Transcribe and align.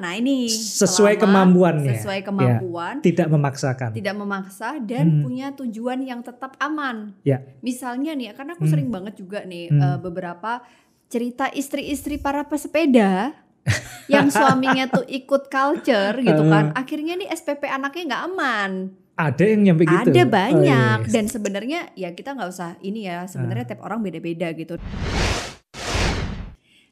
Nah 0.00 0.16
ini 0.16 0.48
Sesuai 0.48 1.14
kemampuannya. 1.14 1.94
Sesuai 1.94 2.18
Ya. 2.18 2.26
kemampuan, 2.26 2.94
Tidak 2.98 3.28
memaksakan. 3.28 3.90
tidak 3.92 4.14
memaksa 4.16 4.80
dan 4.80 5.06
Hmm. 5.06 5.22
punya 5.22 5.52
tujuan 5.52 6.00
yang 6.00 6.20
tetap 6.20 6.56
aman. 6.56 7.12
Ya. 7.20 7.44
Misalnya 7.60 8.12
nih, 8.12 8.32
karena 8.32 8.56
aku 8.56 8.64
Hmm. 8.64 8.72
sering 8.72 8.88
banget 8.88 9.14
juga 9.14 9.44
nih 9.44 9.68
Hmm. 9.68 9.78
eh, 9.78 9.98
beberapa 10.00 10.64
cerita 11.06 11.50
istri-istri 11.50 12.16
para 12.16 12.42
pesepeda 12.42 13.36
yang 14.08 14.26
suaminya 14.26 14.88
tuh 14.88 15.04
ikut 15.04 15.46
culture 15.46 16.16
gitu 16.18 16.42
kan. 16.44 16.72
Eh. 16.72 16.80
Akhirnya 16.80 17.14
nih 17.14 17.28
SPP 17.28 17.68
anaknya 17.68 18.04
nggak 18.08 18.24
aman. 18.26 18.72
Ada 19.12 19.44
yang 19.44 19.60
nyampe 19.62 19.84
gitu. 19.84 20.08
Ada 20.08 20.22
banyak 20.24 20.96
Oh, 20.96 21.04
yes. 21.04 21.12
dan 21.12 21.24
sebenarnya 21.28 21.92
ya 21.92 22.08
kita 22.10 22.32
nggak 22.32 22.48
usah 22.48 22.80
ini 22.80 23.04
ya 23.04 23.28
sebenarnya 23.28 23.68
Ah. 23.68 23.70
tiap 23.70 23.84
orang 23.84 24.00
beda-beda 24.00 24.48
gitu. 24.50 24.80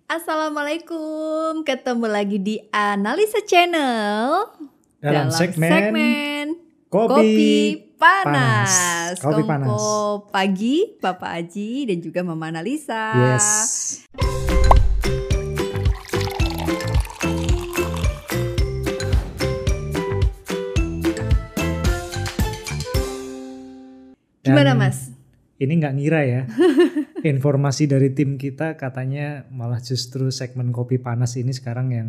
Assalamualaikum, 0.08 1.68
ketemu 1.68 2.08
lagi 2.08 2.40
di 2.40 2.56
Analisa 2.72 3.44
Channel 3.44 4.48
dalam, 5.04 5.28
segmen, 5.28 5.68
segmen 5.68 6.46
kopi, 6.88 7.12
Kopi 7.12 7.52
Panas. 8.00 8.72
Panas. 8.72 9.16
Kopi 9.20 9.42
Kongko 9.44 9.52
Panas. 9.52 10.32
pagi, 10.32 10.96
Bapak 10.96 11.28
Aji 11.28 11.92
dan 11.92 12.00
juga 12.00 12.24
Mama 12.24 12.48
Analisa. 12.48 13.36
Yes. 13.36 14.08
Gimana 24.40 24.72
Mas? 24.72 25.12
Ini 25.60 25.72
nggak 25.76 25.94
ngira 26.00 26.20
ya. 26.24 26.42
Informasi 27.20 27.84
dari 27.84 28.10
tim 28.10 28.34
kita 28.34 28.74
katanya 28.74 29.42
malah 29.48 29.78
justru 29.78 30.28
segmen 30.28 30.68
kopi 30.68 30.96
panas 30.96 31.34
ini 31.34 31.50
sekarang 31.50 31.90
yang 31.90 32.08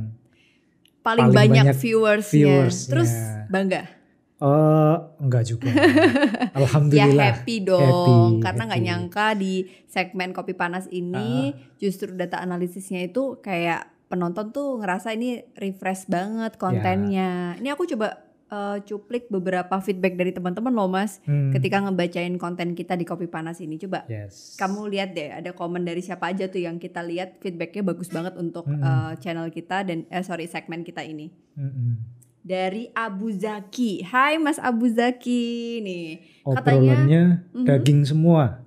Paling, 1.00 1.32
paling 1.32 1.34
banyak, 1.34 1.66
banyak 1.66 1.76
viewersnya. 1.76 2.36
viewersnya. 2.36 2.90
Terus 2.90 3.12
bangga? 3.48 3.84
oh 4.38 4.96
enggak 5.18 5.44
juga. 5.46 5.68
Ya 6.50 6.56
Alhamdulillah. 6.56 7.26
happy 7.36 7.58
dong, 7.62 7.84
Happy, 7.84 8.42
karena 8.42 8.62
nggak 8.66 8.84
nyangka 8.84 9.28
di 9.34 9.54
segmen 9.86 10.32
kopi 10.32 10.54
panas 10.54 10.88
ini 10.88 11.52
justru 11.76 12.12
data 12.12 12.38
analisisnya 12.38 13.02
itu 13.02 13.40
kayak 13.40 13.88
penonton 14.08 14.50
tuh 14.50 14.78
ngerasa 14.78 15.12
ini 15.12 15.44
refresh 15.54 16.06
banget 16.06 16.54
Ya. 16.54 16.60
kontennya. 16.60 17.32
Ini 17.56 17.68
aku 17.70 17.86
coba 17.86 18.29
eh, 18.50 18.78
cuplik 18.84 19.28
beberapa 19.28 19.78
feedback 19.78 20.14
dari 20.14 20.30
teman-teman 20.30 20.70
loh 20.70 20.88
mas, 20.88 21.22
Hmm, 21.22 21.50
ketika 21.50 21.80
ngebacain 21.80 22.34
konten 22.36 22.74
kita 22.74 22.94
di 22.94 23.04
kopi 23.04 23.26
panas 23.26 23.58
ini. 23.58 23.78
Coba 23.78 24.04
yes. 24.06 24.56
kamu 24.56 24.90
lihat 24.90 25.10
deh, 25.12 25.30
ada 25.32 25.52
komen 25.52 25.82
dari 25.82 26.00
siapa 26.00 26.28
aja 26.28 26.46
tuh 26.46 26.60
yang 26.60 26.76
kita 26.76 27.00
lihat 27.00 27.38
feedbacknya 27.38 27.84
bagus 27.84 28.08
banget 28.08 28.34
untuk 28.36 28.66
Mm-mm. 28.66 28.82
eh, 28.82 29.14
channel 29.18 29.48
kita 29.48 29.82
dan 29.84 30.04
eh 30.06 30.22
sorry 30.22 30.46
segmen 30.46 30.82
kita 30.82 31.02
ini. 31.02 31.30
Mm-mm. 31.54 32.18
Dari 32.40 32.88
Abu 32.92 33.30
Zaki, 33.30 34.02
Hai 34.02 34.38
Mas 34.38 34.58
Abu 34.58 34.88
Zaki 34.88 35.44
nih. 35.80 36.08
Katanya- 36.42 36.98
Obrolannya 36.98 37.24
Mhm. 37.54 37.66
daging 37.66 38.02
semua. 38.04 38.64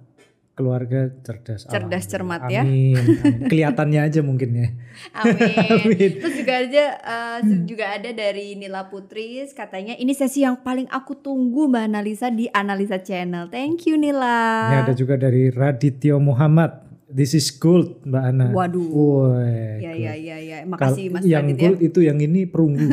Keluarga 0.52 1.08
cerdas. 1.24 1.64
Cerdas, 1.64 2.04
cermat 2.04 2.44
ya. 2.52 2.60
Amin, 2.60 2.92
amin. 2.92 3.48
Kelihatannya 3.48 4.00
aja 4.04 4.20
mungkin 4.20 4.52
ya. 4.52 4.68
Amin. 5.16 5.48
Amin. 5.80 6.10
Terus 6.20 6.34
juga 6.44 6.54
ada 6.60 6.84
eh, 7.00 7.38
juga 7.64 7.84
ada 7.96 8.10
dari 8.12 8.52
Nila 8.60 8.84
Putris 8.92 9.56
katanya 9.56 9.96
ini 9.96 10.12
sesi 10.12 10.44
yang 10.44 10.60
paling 10.60 10.92
aku 10.92 11.16
tunggu 11.16 11.72
Mbak 11.72 11.84
Analisa 11.88 12.28
di 12.28 12.52
Analisa 12.52 13.00
Channel. 13.00 13.48
Thank 13.48 13.88
you 13.88 13.96
Nila. 13.96 14.68
Ini 14.68 14.76
ada 14.84 14.92
juga 14.92 15.16
dari 15.16 15.48
Radityo 15.48 16.20
Muhammad. 16.20 16.84
This 17.08 17.32
is 17.32 17.48
gold, 17.52 18.04
Mbak 18.04 18.22
Ana. 18.24 18.46
Waduh. 18.52 18.88
Woi, 18.88 19.84
Ya 19.84 19.92
ya 19.96 20.12
ya 20.16 20.36
ya. 20.36 20.58
Makasih 20.68 21.12
Mas 21.12 21.24
yang 21.24 21.48
ya. 21.48 21.56
gold 21.56 21.80
itu 21.80 22.04
yang 22.04 22.20
ini 22.20 22.44
perunggu. 22.44 22.92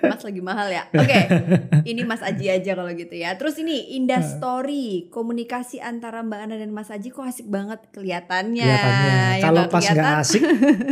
Mas 0.00 0.20
lagi 0.20 0.38
mahal 0.38 0.68
ya. 0.68 0.84
Oke. 0.90 1.20
ini 1.84 2.02
Mas 2.02 2.20
Aji 2.20 2.46
aja 2.48 2.72
kalau 2.72 2.90
gitu 2.90 3.12
ya. 3.12 3.34
Terus 3.34 3.56
ini 3.56 3.94
Indah 3.94 4.20
Story, 4.20 5.08
komunikasi 5.08 5.78
antara 5.78 6.20
Mbak 6.20 6.40
Ana 6.40 6.56
dan 6.56 6.70
Mas 6.70 6.88
Aji 6.88 7.08
kok 7.08 7.22
asik 7.22 7.46
banget 7.46 7.82
kelihatannya. 7.90 8.62
Kelihatannya. 8.62 9.14
Yang 9.34 9.42
Kalau 9.42 9.60
nggak 9.60 9.70
pas 9.70 9.84
nggak 9.84 10.14
asik, 10.18 10.42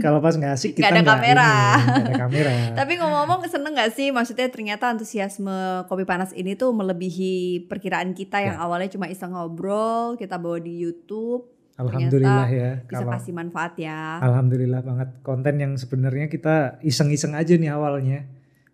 kalau 0.01 0.19
pas 0.19 0.35
nggak 0.35 0.53
asik 0.53 0.71
Nggak 0.75 0.79
kita 0.79 0.89
ada 0.89 1.01
nggak 1.01 1.17
kamera. 1.17 1.47
ini, 1.47 1.85
nggak 1.87 2.05
ada 2.05 2.17
kamera. 2.21 2.53
Tapi 2.79 2.93
ngomong-ngomong 2.97 3.41
seneng 3.47 3.73
gak 3.73 3.93
sih 3.93 4.09
maksudnya 4.09 4.47
ternyata 4.47 4.85
antusiasme 4.89 5.57
kopi 5.85 6.03
panas 6.03 6.33
ini 6.33 6.55
tuh 6.55 6.73
melebihi 6.73 7.35
perkiraan 7.65 8.11
kita 8.13 8.39
yang 8.41 8.55
Ya. 8.55 8.63
awalnya 8.63 8.89
cuma 8.89 9.07
iseng 9.07 9.31
ngobrol, 9.31 10.15
kita 10.15 10.37
bawa 10.37 10.57
di 10.57 10.79
YouTube, 10.79 11.45
Alhamdulillah 11.77 12.49
ya. 12.49 12.71
bisa 12.81 12.89
Kalau 12.97 13.13
kasih 13.13 13.33
manfaat 13.33 13.77
ya. 13.77 14.17
Alhamdulillah 14.19 14.81
banget 14.81 15.09
konten 15.21 15.55
yang 15.57 15.73
sebenarnya 15.75 16.27
kita 16.27 16.81
iseng-iseng 16.81 17.33
aja 17.33 17.53
nih 17.53 17.69
awalnya. 17.69 18.25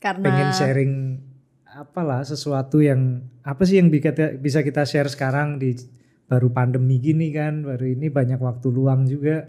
Karena 0.02 0.26
pengen 0.26 0.50
sharing 0.50 0.94
apalah 1.78 2.26
sesuatu 2.26 2.82
yang 2.82 3.22
apa 3.46 3.62
sih 3.62 3.78
yang 3.78 3.86
bisa 4.42 4.66
kita, 4.66 4.82
share 4.82 5.06
sekarang 5.06 5.62
di 5.62 5.78
baru 6.26 6.50
pandemi 6.50 6.98
gini 6.98 7.30
kan 7.30 7.62
baru 7.62 7.86
ini 7.86 8.10
banyak 8.10 8.42
waktu 8.42 8.66
luang 8.74 9.06
juga. 9.06 9.46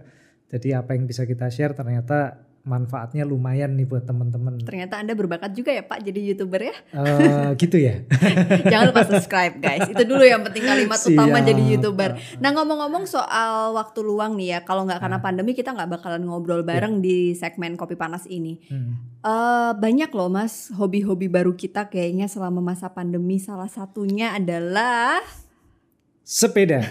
Jadi 0.54 0.78
apa 0.78 0.94
yang 0.94 1.10
bisa 1.10 1.26
kita 1.26 1.50
share 1.50 1.74
ternyata 1.74 2.38
manfaatnya 2.64 3.28
lumayan 3.28 3.76
nih 3.76 3.84
buat 3.84 4.08
temen-temen 4.08 4.64
ternyata 4.64 4.96
Anda 4.96 5.12
berbakat 5.20 5.52
juga 5.52 5.76
ya 5.76 5.84
Pak 5.84 6.00
jadi 6.00 6.20
YouTuber 6.32 6.62
ya. 6.64 6.76
Eh, 6.96 7.50
gitu 7.60 7.76
ya 7.76 8.08
Jangan 8.72 8.96
lupa 8.96 9.04
subscribe 9.04 9.60
guys. 9.60 9.84
Itu 9.92 10.08
dulu 10.08 10.24
yang 10.24 10.48
penting 10.48 10.64
kalimat 10.64 10.96
utama 10.96 11.44
Siap. 11.44 11.48
jadi 11.52 11.62
YouTuber. 11.76 12.10
Nah 12.40 12.50
ngomong-ngomong 12.56 13.04
soal 13.04 13.76
waktu 13.76 14.00
luang 14.00 14.40
nih 14.40 14.48
ya, 14.56 14.60
kalau 14.64 14.88
nggak 14.88 15.04
karena 15.04 15.20
Ah. 15.20 15.24
pandemi 15.24 15.52
kita 15.52 15.76
nggak 15.76 16.00
bakalan 16.00 16.24
ngobrol 16.24 16.64
bareng 16.64 17.04
di 17.04 17.36
segmen 17.36 17.76
kopi 17.76 18.00
panas 18.00 18.24
ini. 18.32 18.58
Hmm. 18.72 18.96
Eh 19.20 19.72
banyak 19.76 20.08
loh 20.16 20.32
mas 20.32 20.72
hobi-hobi 20.72 21.28
baru 21.28 21.56
kita 21.56 21.92
kayaknya 21.92 22.32
selama 22.32 22.64
masa 22.64 22.96
pandemi 22.96 23.44
salah 23.44 23.68
satunya 23.68 24.40
adalah 24.40 25.20
sepeda. 26.24 26.88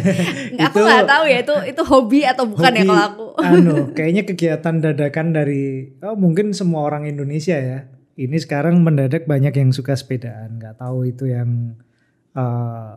Aku 0.68 0.78
nggak 0.78 1.08
tahu 1.08 1.24
ya 1.26 1.38
itu 1.40 1.54
itu 1.72 1.82
hobi 1.82 2.20
atau 2.28 2.44
bukan 2.44 2.72
ya 2.76 2.84
Hobi, 2.84 2.88
kalau 2.92 3.04
aku? 3.08 3.26
Anu 3.48 3.74
kayaknya 3.96 4.22
kegiatan 4.28 4.74
dadakan 4.78 5.32
dari 5.32 5.90
oh, 6.04 6.14
mungkin 6.14 6.52
semua 6.52 6.84
orang 6.84 7.08
Indonesia 7.08 7.56
ya. 7.56 7.88
Ini 8.16 8.36
sekarang 8.40 8.80
mendadak 8.80 9.28
banyak 9.28 9.52
yang 9.52 9.72
suka 9.72 9.92
sepedaan. 9.92 10.56
Nggak 10.60 10.80
tahu 10.80 11.08
itu 11.08 11.28
yang 11.28 11.76
eh, 12.32 12.92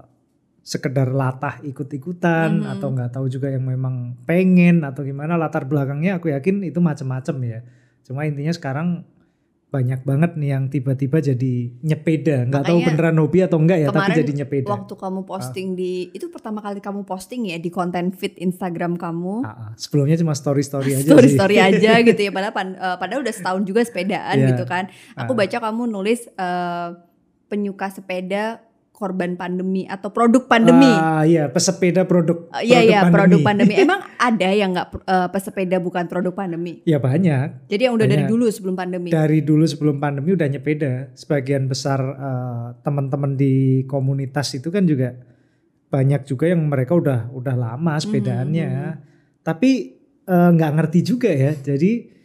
sekedar 0.59 1.09
latah 1.09 1.63
ikut-ikutan 1.63 2.61
Mhm. 2.61 2.71
atau 2.77 2.87
nggak 2.93 3.11
tahu 3.15 3.25
juga 3.25 3.49
yang 3.49 3.63
memang 3.63 4.19
pengen 4.23 4.83
atau 4.83 5.01
gimana. 5.01 5.39
Latar 5.39 5.63
belakangnya 5.65 6.19
aku 6.19 6.29
yakin 6.29 6.61
itu 6.61 6.77
macam-macam 6.77 7.35
ya. 7.41 7.59
Cuma 8.03 8.27
intinya 8.27 8.51
sekarang 8.51 9.07
banyak 9.69 10.01
banget 10.01 10.33
nih 10.33 10.49
yang 10.49 10.65
tiba-tiba 10.65 11.17
jadi 11.19 11.53
nyepeda 11.79 12.49
nggak 12.49 12.63
tahu 12.63 12.77
beneran 12.81 13.15
hobi 13.15 13.39
atau 13.39 13.55
enggak 13.55 13.77
ya 13.77 13.87
tapi 13.87 14.17
jadi 14.17 14.31
nyepeda 14.35 14.65
waktu 14.67 14.93
kamu 14.95 15.21
posting 15.23 15.67
di 15.73 15.91
itu 16.09 16.25
pertama 16.27 16.57
kali 16.57 16.79
kamu 16.79 17.03
posting 17.03 17.45
ya 17.45 17.55
di 17.55 17.69
konten 17.69 18.09
feed 18.09 18.33
Instagram 18.35 18.97
kamu 18.97 19.41
Ah, 19.41 19.53
ah. 19.61 19.71
sebelumnya 19.75 20.17
cuma 20.17 20.33
story-story 20.33 20.91
aja 20.97 21.05
story 21.07 21.27
sih. 21.27 21.37
story 21.37 21.57
aja 21.57 21.91
gitu 22.07 22.17
ya 22.19 22.31
padahal 22.31 22.49
pan- 22.51 22.73
eh, 22.75 22.97
padahal 22.97 23.21
udah 23.21 23.29
setahun 23.31 23.61
juga 23.63 23.81
sepedaan 23.81 24.35
Iya. 24.35 24.47
gitu 24.49 24.63
kan 24.65 24.89
aku 25.13 25.31
Ah. 25.31 25.37
baca 25.37 25.57
kamu 25.61 25.81
nulis 25.87 26.25
eh, 26.27 26.87
penyuka 27.45 27.87
sepeda 27.89 28.65
korban 28.99 29.39
pandemi 29.39 29.87
atau 29.87 30.11
produk 30.11 30.43
pandemi 30.43 30.91
Ah 30.91 31.23
iya, 31.23 31.47
pesepeda 31.47 32.03
produk. 32.03 32.51
Eh, 32.59 32.67
Iya 32.67 32.79
iya 32.83 32.99
produk 33.07 33.39
pandemi. 33.39 33.71
pandemi. 33.71 33.73
Emang 33.87 34.03
ada 34.19 34.49
yang 34.51 34.75
nggak 34.75 34.87
eh, 35.07 35.27
pesepeda 35.31 35.79
bukan 35.79 36.05
produk 36.05 36.35
pandemi? 36.35 36.83
Ya 36.83 36.99
banyak. 36.99 37.71
Jadi 37.71 37.81
yang 37.87 37.95
udah 37.95 38.05
dari 38.05 38.27
Banyak. 38.27 38.31
dulu 38.35 38.45
sebelum 38.51 38.75
pandemi. 38.75 39.07
Dari 39.07 39.39
dulu 39.39 39.63
sebelum 39.63 39.97
pandemi 39.97 40.35
udah 40.35 40.47
nyepeda. 40.51 41.15
Sebagian 41.15 41.71
besar 41.71 41.97
eh, 42.03 42.67
teman-teman 42.83 43.33
di 43.33 43.87
komunitas 43.87 44.51
itu 44.53 44.67
kan 44.67 44.83
juga 44.83 45.15
banyak 45.87 46.27
juga 46.27 46.51
yang 46.51 46.67
mereka 46.67 46.93
udah 46.93 47.31
udah 47.31 47.55
lama 47.55 47.95
sepedaannya. 47.97 48.69
Hmm, 48.69 48.99
Tapi 49.41 49.71
eh, 50.27 50.49
nggak 50.53 50.71
ngerti 50.75 50.99
juga 51.01 51.31
ya. 51.31 51.55
Jadi 51.55 52.19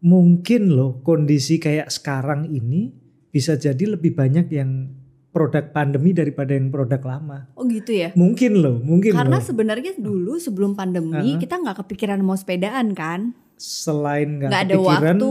mungkin 0.00 0.72
loh 0.72 1.00
kondisi 1.00 1.56
kayak 1.56 1.88
sekarang 1.88 2.48
ini 2.48 2.92
bisa 3.30 3.54
jadi 3.54 3.96
lebih 3.96 4.12
banyak 4.12 4.46
yang 4.50 4.99
produk 5.30 5.62
pandemi 5.70 6.10
daripada 6.10 6.50
yang 6.50 6.68
produk 6.68 6.98
lama. 7.00 7.46
Oh 7.54 7.62
gitu 7.64 7.92
ya. 7.92 8.10
Mungkin 8.12 8.58
loh, 8.58 8.78
mungkin 8.78 9.14
Karena 9.14 9.38
loh. 9.38 9.44
sebenarnya 9.44 9.94
dulu 9.96 10.36
sebelum 10.36 10.74
pandemi 10.74 11.14
Uh-uh. 11.30 11.38
kita 11.38 11.54
nggak 11.56 11.78
kepikiran 11.80 12.18
mau 12.18 12.34
sepedaan 12.34 12.92
kan? 12.92 13.32
Selain 13.54 14.40
nggak 14.40 14.50
ada 14.50 14.74
waktu. 14.74 15.30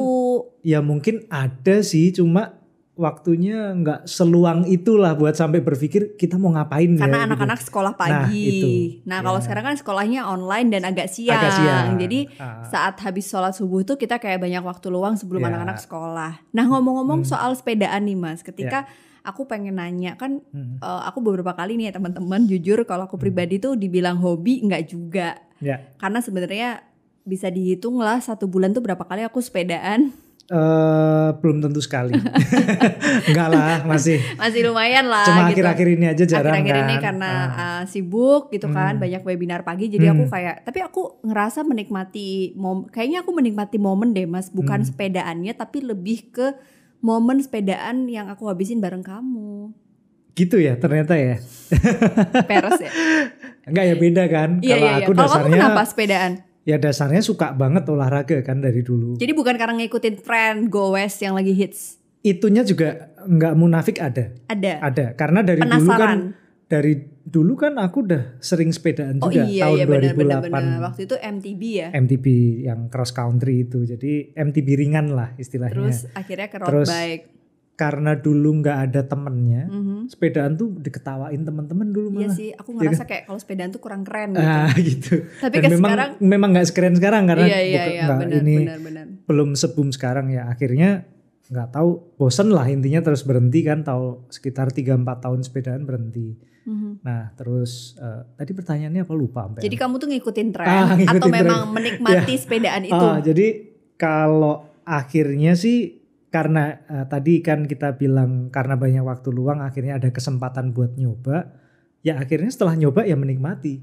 ya 0.63 0.79
mungkin 0.79 1.27
ada 1.27 1.81
sih 1.81 2.11
cuma 2.11 2.55
waktunya 2.93 3.71
nggak 3.73 4.05
seluang 4.05 4.67
itulah 4.67 5.15
buat 5.15 5.31
sampai 5.31 5.59
berpikir 5.59 6.13
kita 6.13 6.35
mau 6.35 6.51
ngapain 6.51 6.93
ya 6.93 6.99
Karena 6.99 7.17
gitu. 7.17 7.27
anak-anak 7.31 7.59
sekolah 7.61 7.91
Nah, 7.91 7.99
pagi. 8.27 8.43
itu. 8.43 8.69
Nah, 9.03 9.19
kalau 9.21 9.39
Ya. 9.39 9.43
sekarang 9.47 9.63
kan 9.65 9.75
sekolahnya 9.75 10.21
online 10.25 10.67
dan 10.69 10.83
agak 10.83 11.07
siang. 11.07 11.31
agak 11.33 11.53
siang 11.53 11.87
Jadi 11.97 12.19
Ah, 12.35 12.59
saat 12.65 12.99
habis 12.99 13.23
sholat 13.25 13.55
subuh 13.55 13.81
tuh 13.81 13.95
kita 13.95 14.15
kayak 14.15 14.39
banyak 14.39 14.59
waktu 14.59 14.87
luang 14.87 15.15
sebelum 15.15 15.39
Ya. 15.41 15.47
anak-anak 15.49 15.79
sekolah. 15.79 16.31
Nah 16.49 16.65
ngomong-ngomong 16.65 17.23
Hmm. 17.23 17.29
soal 17.29 17.51
sepedaan 17.53 18.03
nih 18.03 18.15
mas, 18.15 18.39
ketika 18.41 18.83
aku 19.21 19.45
pengen 19.45 19.75
nanya 19.75 20.13
kan 20.13 20.39
mm, 20.45 20.79
eh, 20.79 21.01
aku 21.05 21.19
beberapa 21.19 21.51
kali 21.51 21.75
nih 21.75 21.89
ya 21.89 21.93
teman-teman 21.93 22.45
jujur 22.45 22.83
kalau 22.83 23.05
aku 23.05 23.15
Hmm. 23.15 23.23
pribadi 23.23 23.55
tuh 23.57 23.73
dibilang 23.73 24.17
hobi 24.17 24.61
nggak 24.61 24.83
juga 24.85 25.37
ya 25.57 25.79
karena 25.95 26.19
sebenarnya 26.19 26.69
bisa 27.21 27.47
dihitung 27.47 27.97
lah 27.97 28.17
satu 28.17 28.45
bulan 28.45 28.71
tuh 28.71 28.81
berapa 28.81 29.01
kali 29.01 29.21
aku 29.21 29.37
sepedaan. 29.37 30.09
Eh, 30.49 31.29
belum 31.37 31.61
tentu 31.61 31.77
sekali. 31.77 32.17
Enggak 33.29 33.47
lah, 33.49 33.85
masih. 33.85 34.17
Masih 34.33 34.65
lumayan 34.65 35.05
lah 35.05 35.21
Cuma 35.23 35.45
gitu. 35.45 35.61
akhir-akhir 35.61 35.87
ini 35.91 36.05
aja 36.07 36.23
jarang 36.25 36.57
Akhir-akhir 36.57 36.73
kan. 36.73 36.83
ini 36.83 36.95
karena 36.97 37.29
Ah. 37.29 37.45
uh, 37.53 37.83
sibuk 37.85 38.49
gitu 38.49 38.65
kan, 38.67 38.97
Hmm. 38.97 39.01
banyak 39.03 39.21
webinar 39.21 39.61
pagi 39.61 39.87
jadi 39.87 40.09
aku 40.09 40.25
Hmm. 40.25 40.33
kayak 40.33 40.55
tapi 40.63 40.79
aku 40.81 41.01
ngerasa 41.21 41.61
menikmati 41.61 42.27
mom 42.55 42.87
kayaknya 42.87 43.21
aku 43.21 43.31
menikmati 43.31 43.77
momen 43.77 44.09
deh 44.09 44.25
Mas, 44.25 44.49
bukan 44.49 44.81
Hmm. 44.81 44.87
sepedaannya 44.87 45.53
tapi 45.53 45.81
lebih 45.81 46.31
ke 46.31 46.47
momen 46.99 47.39
sepedaan 47.39 48.07
yang 48.07 48.27
aku 48.27 48.47
habisin 48.47 48.79
bareng 48.79 49.03
kamu. 49.03 49.71
gitu 50.37 50.55
ya 50.55 50.79
ternyata 50.79 51.19
ya. 51.19 51.35
Peres 52.47 52.79
ya. 52.79 52.91
Enggak 53.69 53.85
ya 53.91 53.95
beda 53.99 54.23
kan. 54.31 54.49
Iya 54.63 54.75
Kalau 54.75 54.87
iya 54.87 54.91
iya. 54.95 55.03
aku 55.03 55.11
Kalau 55.11 55.19
kamu 55.19 55.35
dasarnya 55.35 55.57
kenapa 55.59 55.81
sepedaan? 55.83 56.31
ya 56.63 56.77
dasarnya 56.77 57.21
suka 57.25 57.47
banget 57.51 57.83
olahraga 57.89 58.37
kan 58.39 58.63
dari 58.63 58.79
dulu. 58.79 59.19
Jadi 59.19 59.31
bukan 59.35 59.55
karena 59.59 59.75
ngikutin 59.83 60.15
tren 60.23 60.55
Go 60.71 60.95
West 60.95 61.19
yang 61.19 61.35
lagi 61.35 61.51
hits. 61.51 61.99
Itunya 62.23 62.63
juga 62.63 63.11
nggak 63.27 63.53
munafik 63.55 63.99
ada. 63.99 64.31
Ada. 64.47 64.73
Ada 64.79 65.05
karena 65.19 65.39
dari 65.43 65.59
dulu 65.59 65.71
kan 65.71 65.75
Penasaran. 65.83 66.19
Dari 66.69 66.93
dulu 67.19 67.53
kan 67.55 67.75
aku 67.75 68.05
udah 68.05 68.37
sering 68.37 68.69
sepedaan 68.69 69.17
Oh 69.17 69.27
juga 69.27 69.43
iya 69.43 69.65
tahun 69.65 69.75
iya 69.75 69.85
benar 69.85 70.01
2008 70.07 70.15
benar 70.15 70.41
benar. 70.45 70.79
Waktu 70.83 71.01
itu 71.03 71.15
MTB 71.17 71.61
ya. 71.75 71.87
MTB 71.91 72.25
yang 72.63 72.79
cross 72.87 73.09
country 73.11 73.55
itu. 73.63 73.81
Jadi 73.83 74.11
MTB 74.31 74.67
ringan 74.75 75.09
lah 75.09 75.33
istilahnya. 75.35 75.73
Terus 75.75 76.05
akhirnya 76.11 76.47
ke 76.47 76.57
road 76.57 76.69
Terus 76.71 76.87
bike. 76.87 77.25
karena 77.75 78.11
dulu 78.13 78.59
nggak 78.59 78.77
ada 78.83 79.01
temennya, 79.03 79.63
Mhm. 79.65 79.97
sepedaan 80.07 80.51
tuh 80.53 80.75
diketawain 80.75 81.39
temen-temen 81.39 81.87
dulu 81.89 82.11
Iya 82.11 82.19
malah. 82.21 82.35
sih, 82.35 82.49
aku 82.51 82.69
ngerasa 82.75 83.03
kayak 83.03 83.23
kalau 83.23 83.39
sepedaan 83.39 83.71
tuh 83.71 83.79
kurang 83.79 84.03
keren 84.03 84.29
gitu. 84.31 84.43
Ah 84.43 84.67
gitu. 84.91 85.13
Tapi 85.39 85.55
Dan 85.55 85.71
memang 85.71 85.89
sekarang 85.89 86.09
memang 86.21 86.49
nggak 86.51 86.67
sekeren 86.67 86.93
sekarang 86.93 87.23
karena 87.25 87.47
iya 87.47 87.55
iya 87.57 87.63
bukan- 87.63 87.89
iya 87.89 88.03
benar 88.05 88.27
ini 88.37 88.55
benar 88.61 88.79
benar. 88.79 89.05
belum 89.25 89.49
sebum 89.55 89.87
sekarang 89.89 90.27
ya. 90.27 90.45
Akhirnya 90.45 91.07
nggak 91.49 91.69
tahu 91.73 92.13
bosen 92.13 92.53
lah 92.53 92.69
intinya 92.69 93.01
terus 93.01 93.25
berhenti 93.25 93.65
kan 93.65 93.81
tahu 93.81 94.29
sekitar 94.29 94.69
3-4 94.69 95.01
tahun 95.25 95.39
sepedaan 95.41 95.81
berhenti. 95.81 96.37
Mhm. 96.69 97.01
Nah 97.01 97.33
terus 97.33 97.97
eh, 97.97 98.21
tadi 98.37 98.53
pertanyaannya 98.53 99.01
apa 99.01 99.13
lupa 99.17 99.49
sampai 99.49 99.61
Jadi 99.65 99.75
kamu 99.75 99.93
tuh 99.97 100.07
ngikutin 100.13 100.47
tren 100.53 100.69
Ah, 100.69 100.93
ngikutin 100.93 101.17
atau 101.17 101.27
tren. 101.33 101.37
memang 101.41 101.61
menikmati 101.75 102.33
sepedaan 102.37 102.81
itu? 102.85 102.93
Ah, 102.93 103.17
jadi 103.17 103.47
kalau 103.97 104.69
akhirnya 104.85 105.57
sih 105.57 105.97
karena 106.29 106.85
eh, 106.85 107.05
tadi 107.09 107.41
kan 107.41 107.65
kita 107.65 107.97
bilang 107.97 108.53
karena 108.53 108.77
banyak 108.77 109.01
waktu 109.01 109.33
luang 109.33 109.65
akhirnya 109.65 109.97
ada 109.97 110.13
kesempatan 110.13 110.69
buat 110.77 110.93
nyoba. 111.01 111.49
Ya 112.05 112.21
akhirnya 112.21 112.53
setelah 112.53 112.77
nyoba 112.77 113.09
ya 113.09 113.17
menikmati. 113.17 113.81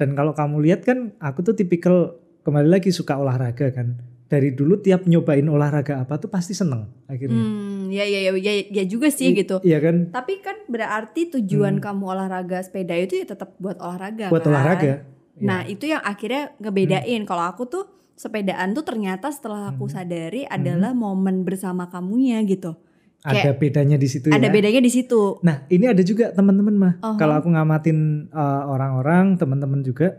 Dan 0.00 0.16
kalau 0.16 0.32
kamu 0.32 0.64
lihat 0.64 0.80
kan 0.88 1.12
aku 1.20 1.44
tuh 1.44 1.52
tipikal 1.52 2.16
kembali 2.40 2.72
lagi 2.80 2.88
suka 2.88 3.20
olahraga 3.20 3.68
kan. 3.68 4.00
Dari 4.26 4.50
dulu 4.50 4.74
tiap 4.76 5.06
nyobain 5.06 5.46
olahraga 5.46 6.02
apa 6.02 6.18
tuh 6.18 6.26
pasti 6.26 6.50
seneng 6.50 6.90
akhirnya. 7.06 7.38
Hmm, 7.38 7.86
ya 7.88 8.02
ya 8.02 8.26
ya 8.26 8.32
ya, 8.34 8.52
ya 8.66 8.84
juga 8.84 9.06
sih 9.06 9.30
I- 9.30 9.38
gitu. 9.38 9.62
Iya 9.62 9.78
kan 9.78 10.10
Tapi 10.10 10.42
kan 10.42 10.66
berarti 10.66 11.30
tujuan 11.30 11.78
Hmm. 11.78 11.84
kamu 11.84 12.04
olahraga 12.08 12.58
sepeda 12.58 12.94
itu 12.94 13.16
ya 13.16 13.24
tetap 13.24 13.54
buat 13.56 13.78
olahraga 13.78 14.26
buat 14.26 14.42
kan? 14.42 14.50
olahraga. 14.50 14.92
Nah, 15.36 15.62
Ya. 15.62 15.70
itu 15.70 15.84
yang 15.86 16.00
akhirnya 16.00 16.50
ngebedain 16.58 17.22
kalau 17.22 17.44
aku 17.44 17.64
tuh 17.64 17.84
sepedaan 18.14 18.72
tuh 18.72 18.82
ternyata 18.82 19.28
setelah 19.28 19.70
aku 19.70 19.86
Hmm. 19.86 19.94
sadari 19.94 20.42
adalah 20.44 20.90
momen 20.90 21.42
bersama 21.42 21.86
kamunya 21.86 22.42
gitu. 22.42 22.74
ada 23.22 23.50
bedanya 23.52 23.94
di 23.94 24.06
situ 24.06 24.30
Ada 24.30 24.38
ya. 24.40 24.52
bedanya 24.52 24.78
di 24.78 24.86
situ. 24.86 25.42
Nah, 25.42 25.66
ini 25.66 25.84
ada 25.84 25.98
juga 26.00 26.30
teman-teman 26.30 26.74
mah. 26.74 26.94
Uh-huh. 26.96 27.16
Kalau 27.16 27.34
aku 27.34 27.50
ngamatin 27.50 28.30
uh, 28.30 28.62
orang-orang, 28.66 29.34
teman-teman 29.34 29.82
juga 29.82 30.14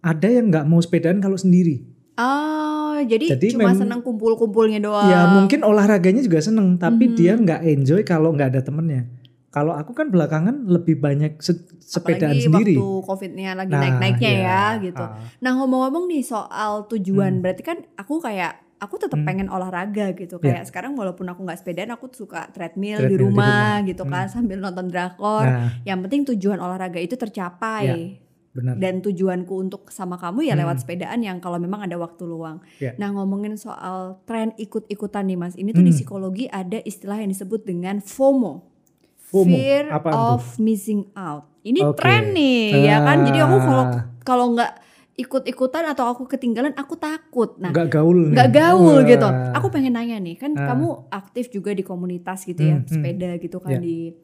ada 0.00 0.26
yang 0.26 0.50
nggak 0.50 0.66
mau 0.66 0.78
sepedaan 0.78 1.18
kalau 1.18 1.34
sendiri. 1.34 1.86
Oh, 2.18 2.77
jadi, 3.02 3.26
Jadi 3.34 3.54
cuma 3.54 3.70
mem- 3.70 3.78
senang 3.78 4.00
kumpul-kumpulnya 4.00 4.78
doang. 4.78 5.06
Ya 5.06 5.26
mungkin 5.28 5.60
olahraganya 5.60 6.20
juga 6.20 6.38
seneng, 6.38 6.74
tapi 6.74 7.06
Mhm. 7.06 7.14
dia 7.14 7.32
nggak 7.34 7.60
enjoy 7.62 8.00
kalau 8.02 8.30
nggak 8.30 8.48
ada 8.52 8.60
temennya. 8.60 9.06
Kalau 9.48 9.72
aku 9.72 9.92
kan 9.92 10.08
belakangan 10.08 10.64
lebih 10.64 10.96
banyak 10.96 11.38
se- 11.38 11.56
sepedaan 11.80 12.36
Apalagi 12.36 12.44
sendiri. 12.44 12.74
waktu 12.76 13.00
covidnya 13.02 13.50
lagi 13.54 13.72
Nah, 13.72 13.80
naik-naiknya 13.80 14.30
iya. 14.30 14.44
ya 14.44 14.82
gitu. 14.82 15.00
Ah, 15.00 15.16
Nah 15.38 15.52
ngomong-ngomong 15.54 16.04
nih 16.06 16.20
soal 16.20 16.84
tujuan, 16.86 17.32
Hmm. 17.34 17.42
berarti 17.42 17.62
kan 17.62 17.80
aku 17.94 18.20
kayak 18.20 18.54
aku 18.78 18.94
tetap 18.96 19.16
Hmm. 19.16 19.26
pengen 19.26 19.48
olahraga 19.48 20.12
gitu. 20.12 20.38
Iya. 20.38 20.54
Kayak 20.54 20.64
sekarang 20.66 20.94
walaupun 20.94 21.26
aku 21.26 21.42
nggak 21.42 21.58
sepedaan, 21.58 21.90
aku 21.90 22.06
suka 22.12 22.46
treadmill, 22.48 23.00
Treadmill 23.00 23.10
di 23.10 23.10
di 23.10 23.16
rumah 23.18 23.50
rumah. 23.74 23.88
gitu 23.88 24.02
Hmm. 24.04 24.12
kan 24.12 24.26
sambil 24.28 24.58
nonton 24.58 24.86
drakor. 24.86 25.42
Nah, 25.42 25.82
Yang 25.82 25.98
penting 26.04 26.22
tujuan 26.28 26.58
olahraga 26.58 27.00
itu 27.00 27.16
tercapai. 27.16 28.20
Benar. 28.50 28.74
Dan 28.74 28.98
tujuanku 28.98 29.54
untuk 29.54 29.88
sama 29.88 30.14
kamu 30.14 30.42
ya 30.42 30.54
lewat 30.54 30.76
Hmm. 30.76 30.82
sepedaan 30.82 31.18
yang 31.20 31.38
kalau 31.38 31.56
memang 31.56 31.80
ada 31.80 31.94
waktu 31.94 32.22
luang. 32.22 32.58
Iya. 32.76 32.96
Nah 32.96 33.12
ngomongin 33.12 33.54
soal 33.54 34.20
tren 34.24 34.52
ikut-ikutan 34.54 35.24
nih 35.24 35.36
mas, 35.36 35.54
ini 35.54 35.70
tuh 35.70 35.80
di 35.80 35.90
Hmm. 35.90 35.98
psikologi 35.98 36.44
ada 36.46 36.80
istilah 36.80 37.16
yang 37.16 37.28
disebut 37.28 37.62
dengan 37.62 37.98
FOMO. 37.98 38.64
FOMO, 39.20 39.52
Fear 39.52 39.84
tuh? 39.92 40.16
of 40.32 40.56
missing 40.58 41.04
out. 41.12 41.44
Ini 41.60 41.84
Oke. 41.84 42.00
tren 42.00 42.32
nih, 42.32 42.80
ya 42.82 43.02
kan? 43.02 43.22
Jadi 43.22 43.38
aku 43.38 43.56
kalau 43.58 43.84
Ah, 43.84 44.02
kalau 44.22 44.46
nggak 44.52 44.72
ikut-ikutan 45.14 45.84
atau 45.84 46.06
aku 46.06 46.24
ketinggalan, 46.24 46.72
aku 46.72 46.94
takut. 46.94 47.58
Nah, 47.58 47.68
nggak 47.68 47.90
gaul 47.90 48.16
nih. 48.24 48.32
nggak 48.32 48.50
gaul 48.50 48.96
Wah. 48.96 49.04
gitu. 49.04 49.28
Aku 49.52 49.66
pengen 49.68 49.92
nanya 49.92 50.16
nih, 50.16 50.34
kan 50.34 50.54
Ah. 50.54 50.72
kamu 50.72 50.88
aktif 51.10 51.50
juga 51.50 51.70
di 51.70 51.82
komunitas 51.82 52.42
gitu 52.42 52.62
ya, 52.62 52.78
Hmm, 52.78 52.82
hmm. 52.82 52.92
sepeda 52.94 53.30
gitu 53.36 53.58
kan 53.58 53.76
Ya. 53.76 53.80
di 53.80 54.16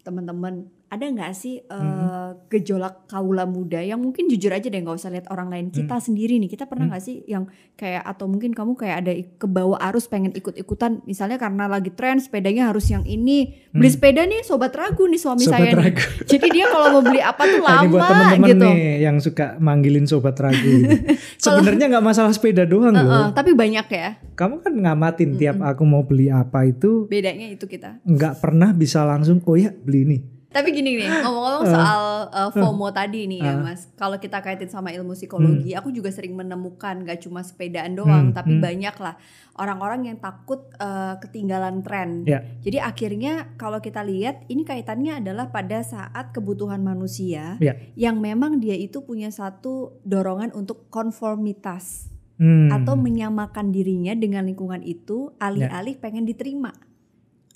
teman-teman. 0.00 0.68
Ada 0.90 1.06
nggak 1.06 1.32
sih 1.32 1.62
Hmm. 1.64 2.34
gejolak 2.46 3.06
kaula 3.06 3.46
muda 3.46 3.78
yang 3.78 3.96
mungkin 3.96 4.26
jujur 4.26 4.50
aja 4.50 4.66
deh 4.66 4.76
nggak 4.76 4.96
usah 4.96 5.08
lihat 5.08 5.26
orang 5.28 5.46
lain, 5.46 5.66
kita 5.68 5.94
Hmm. 5.94 6.02
sendiri 6.04 6.34
nih, 6.36 6.46
kita 6.48 6.66
pernah 6.66 6.86
nggak 6.86 6.98
sih 7.00 7.22
yang 7.24 7.46
kayak 7.74 8.02
atau 8.02 8.26
mungkin 8.26 8.50
kamu 8.50 8.74
kayak 8.74 8.96
ada 8.98 9.12
ke 9.14 9.46
bawah 9.46 9.78
arus 9.80 10.04
pengen 10.04 10.30
ikut-ikutan, 10.32 10.98
misalnya 11.04 11.36
karena 11.36 11.64
lagi 11.64 11.90
tren 11.90 12.18
sepedanya 12.18 12.66
harus 12.66 12.86
yang 12.86 13.02
ini, 13.04 13.54
beli 13.70 13.86
Hmm. 13.86 13.94
sepeda 13.94 14.22
nih 14.24 14.42
sobat 14.42 14.72
ragu 14.72 15.06
nih 15.06 15.16
suami 15.16 15.40
Sobat 15.40 15.54
saya 15.56 15.70
nih. 15.70 15.78
ragu. 15.80 16.02
Jadi 16.28 16.46
dia 16.50 16.66
kalau 16.66 16.86
mau 16.90 17.02
beli 17.02 17.20
apa 17.20 17.42
tuh 17.44 17.58
Nah, 17.60 17.78
ini 17.80 17.88
buat 17.88 18.00
lama 18.00 18.10
teman-teman 18.10 18.48
gitu. 18.48 18.66
nih 18.66 18.78
yang 19.00 19.16
suka 19.16 19.46
manggilin 19.58 20.04
sobat 20.04 20.34
ragu. 20.36 20.74
Sebenarnya 21.38 21.86
nggak 21.88 22.04
masalah 22.04 22.32
sepeda 22.32 22.64
doang 22.64 22.92
Heeh, 22.92 23.06
loh. 23.06 23.30
tapi 23.30 23.54
banyak 23.54 23.86
ya 23.86 24.18
Kamu 24.32 24.58
kan 24.58 24.72
ngamatin 24.72 25.36
tiap 25.36 25.60
aku 25.60 25.82
mau 25.84 26.02
beli 26.02 26.26
apa 26.28 26.64
itu 26.64 27.06
bedanya 27.06 27.46
itu 27.46 27.62
kita. 27.64 28.00
nggak 28.02 28.40
pernah 28.40 28.72
bisa 28.72 29.04
langsung 29.04 29.38
oh 29.40 29.54
ya 29.54 29.70
beli 29.70 30.02
ini. 30.04 30.18
Tapi 30.50 30.74
gini 30.74 30.98
nih, 30.98 31.06
ngomong-ngomong 31.22 31.62
soal 31.64 32.02
uh, 32.26 32.50
FOMO 32.50 32.90
tadi 32.90 33.30
nih 33.30 33.38
ya 33.38 33.54
Uh. 33.54 33.62
Mas. 33.62 33.86
Kalau 33.94 34.18
kita 34.18 34.42
kaitin 34.42 34.66
sama 34.66 34.90
ilmu 34.90 35.14
psikologi, 35.14 35.78
aku 35.78 35.94
juga 35.94 36.10
sering 36.10 36.34
menemukan 36.34 37.06
gak 37.06 37.22
cuma 37.22 37.46
sepedaan 37.46 37.94
doang, 37.94 38.30
Hmm, 38.30 38.34
tapi 38.34 38.58
hmm. 38.58 38.62
banyak 38.62 38.96
lah 38.98 39.14
orang-orang 39.54 40.10
yang 40.10 40.18
takut 40.18 40.66
uh, 40.76 41.22
ketinggalan 41.22 41.86
tren. 41.86 42.26
Ya. 42.26 42.42
Jadi 42.66 42.82
akhirnya 42.82 43.54
kalau 43.54 43.78
kita 43.78 44.02
lihat 44.02 44.42
ini 44.50 44.66
kaitannya 44.66 45.22
adalah 45.22 45.54
pada 45.54 45.86
saat 45.86 46.34
kebutuhan 46.34 46.82
manusia 46.82 47.54
Ya. 47.62 47.78
yang 47.94 48.18
memang 48.18 48.58
dia 48.58 48.74
itu 48.74 49.06
punya 49.06 49.30
satu 49.30 50.02
dorongan 50.02 50.50
untuk 50.50 50.90
konformitas 50.90 52.10
Hmm. 52.40 52.72
atau 52.72 52.96
menyamakan 52.96 53.68
dirinya 53.68 54.16
dengan 54.16 54.48
lingkungan 54.48 54.80
itu 54.80 55.28
alih-alih 55.36 56.00
pengen 56.00 56.24
diterima. 56.24 56.72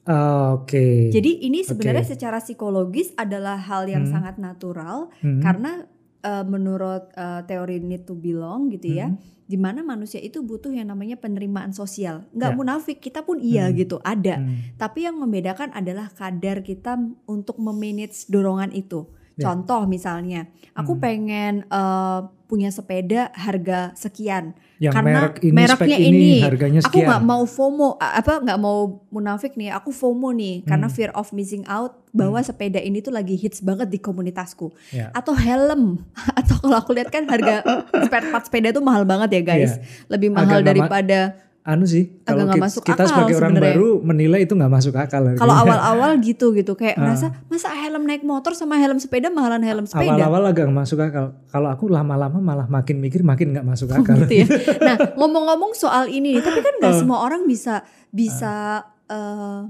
Ah, 0.05 0.53
Oke. 0.55 1.09
Jadi 1.09 1.41
ini 1.43 1.65
sebenarnya 1.65 2.05
secara 2.05 2.37
psikologis 2.37 3.17
adalah 3.17 3.57
hal 3.57 3.89
yang 3.89 4.05
Hmm. 4.05 4.13
sangat 4.13 4.37
natural 4.37 5.09
Hmm. 5.25 5.41
karena 5.41 5.89
uh, 6.21 6.41
menurut 6.41 7.09
uh, 7.17 7.45
teori 7.45 7.81
need 7.81 8.05
to 8.05 8.13
belong 8.13 8.69
gitu 8.69 8.97
ya, 8.97 9.13
Hmm. 9.13 9.21
di 9.45 9.57
mana 9.57 9.81
manusia 9.81 10.17
itu 10.19 10.41
butuh 10.41 10.73
yang 10.73 10.89
namanya 10.89 11.17
penerimaan 11.17 11.73
sosial. 11.73 12.25
Nggak 12.33 12.53
Ya. 12.53 12.57
munafik, 12.57 12.97
kita 12.99 13.21
pun 13.21 13.41
iya 13.41 13.69
Hmm. 13.69 13.77
gitu, 13.77 13.97
ada. 14.01 14.41
Hmm. 14.41 14.77
Tapi 14.77 15.05
yang 15.05 15.17
membedakan 15.17 15.73
adalah 15.73 16.09
kadar 16.09 16.61
kita 16.61 16.97
untuk 17.25 17.57
memanage 17.57 18.25
dorongan 18.29 18.73
itu. 18.73 19.05
Ya. 19.35 19.51
Contoh 19.51 19.83
misalnya, 19.85 20.47
aku 20.73 20.95
Hmm. 20.95 21.03
pengen 21.03 21.55
uh, 21.67 22.23
punya 22.45 22.71
sepeda 22.71 23.35
harga 23.35 23.91
sekian. 23.93 24.55
Yang 24.79 24.95
karena 24.95 25.11
merek 25.11 25.37
ini, 25.41 25.51
mereknya 25.51 25.75
spek 25.75 25.99
ini, 25.99 26.07
ini. 26.07 26.33
harganya 26.39 26.81
Aku 26.81 26.89
sekian. 26.93 27.07
nggak 27.11 27.23
mau 27.25 27.43
FOMO, 27.43 27.89
apa 27.97 28.33
nggak 28.39 28.61
mau 28.61 28.79
munafik 29.09 29.55
nih. 29.55 29.75
Aku 29.75 29.91
FOMO 29.91 30.31
nih 30.31 30.63
karena 30.63 30.87
Hmm. 30.87 30.95
fear 30.95 31.11
of 31.13 31.31
missing 31.31 31.67
out 31.67 31.99
bahwa 32.11 32.39
sepeda 32.41 32.79
ini 32.79 33.01
tuh 33.01 33.11
lagi 33.11 33.35
hits 33.35 33.59
banget 33.59 33.91
di 33.91 33.99
komunitasku. 33.99 34.71
Ya. 34.91 35.11
Atau 35.11 35.35
helm, 35.35 36.07
atau 36.39 36.55
kalau 36.61 36.77
aku 36.79 36.95
lihat 36.95 37.11
kan 37.11 37.27
harga 37.27 37.67
spare 38.07 38.31
part 38.31 38.45
sepeda 38.45 38.71
tuh 38.71 38.83
mahal 38.83 39.03
banget 39.03 39.35
ya 39.35 39.43
guys. 39.45 39.73
Lebih 40.07 40.31
mahal 40.31 40.63
Agak 40.63 40.71
daripada 40.71 41.19
Anu 41.65 41.85
sih, 41.85 42.21
kalau 42.23 42.45
nggak 42.45 42.55
ki- 42.55 42.65
masuk 42.69 42.83
kita 42.83 42.93
akal 42.95 43.09
sebagai 43.09 43.35
orang 43.35 43.57
baru 43.57 43.89
menilai 43.99 44.45
itu 44.45 44.53
nggak 44.53 44.69
masuk 44.71 44.93
akal. 44.95 45.33
kalau 45.33 45.55
awal-awal 45.57 46.21
gitu 46.21 46.53
gitu 46.53 46.73
kayak 46.75 46.93
Ah. 46.95 47.09
merasa 47.09 47.33
masa 47.49 47.73
helm 47.73 48.05
naik 48.05 48.21
motor 48.21 48.53
sama 48.53 48.77
helm 48.77 48.97
sepeda 48.97 49.29
mahalan 49.29 49.65
helm 49.65 49.85
sepeda. 49.85 50.13
awal-awal 50.13 50.45
agak 50.47 50.69
masuk 50.69 51.01
akal. 51.01 51.33
Kalau 51.47 51.69
aku 51.69 51.89
lama-lama 51.89 52.37
malah 52.37 52.69
makin 52.69 53.01
mikir 53.01 53.25
makin 53.25 53.51
nggak 53.51 53.65
masuk 53.65 53.89
akal. 53.91 54.13
gitu 54.23 54.45
ya. 54.45 54.47
Nah, 54.87 54.97
ngomong-ngomong 55.15 55.73
soal 55.73 56.05
ini 56.07 56.37
nih, 56.37 56.43
tapi 56.43 56.61
kan 56.61 56.77
nggak 56.79 56.91
Uh. 56.91 57.01
semua 57.01 57.19
orang 57.23 57.45
bisa 57.45 57.81
bisa 58.11 58.85
eh, 59.07 59.61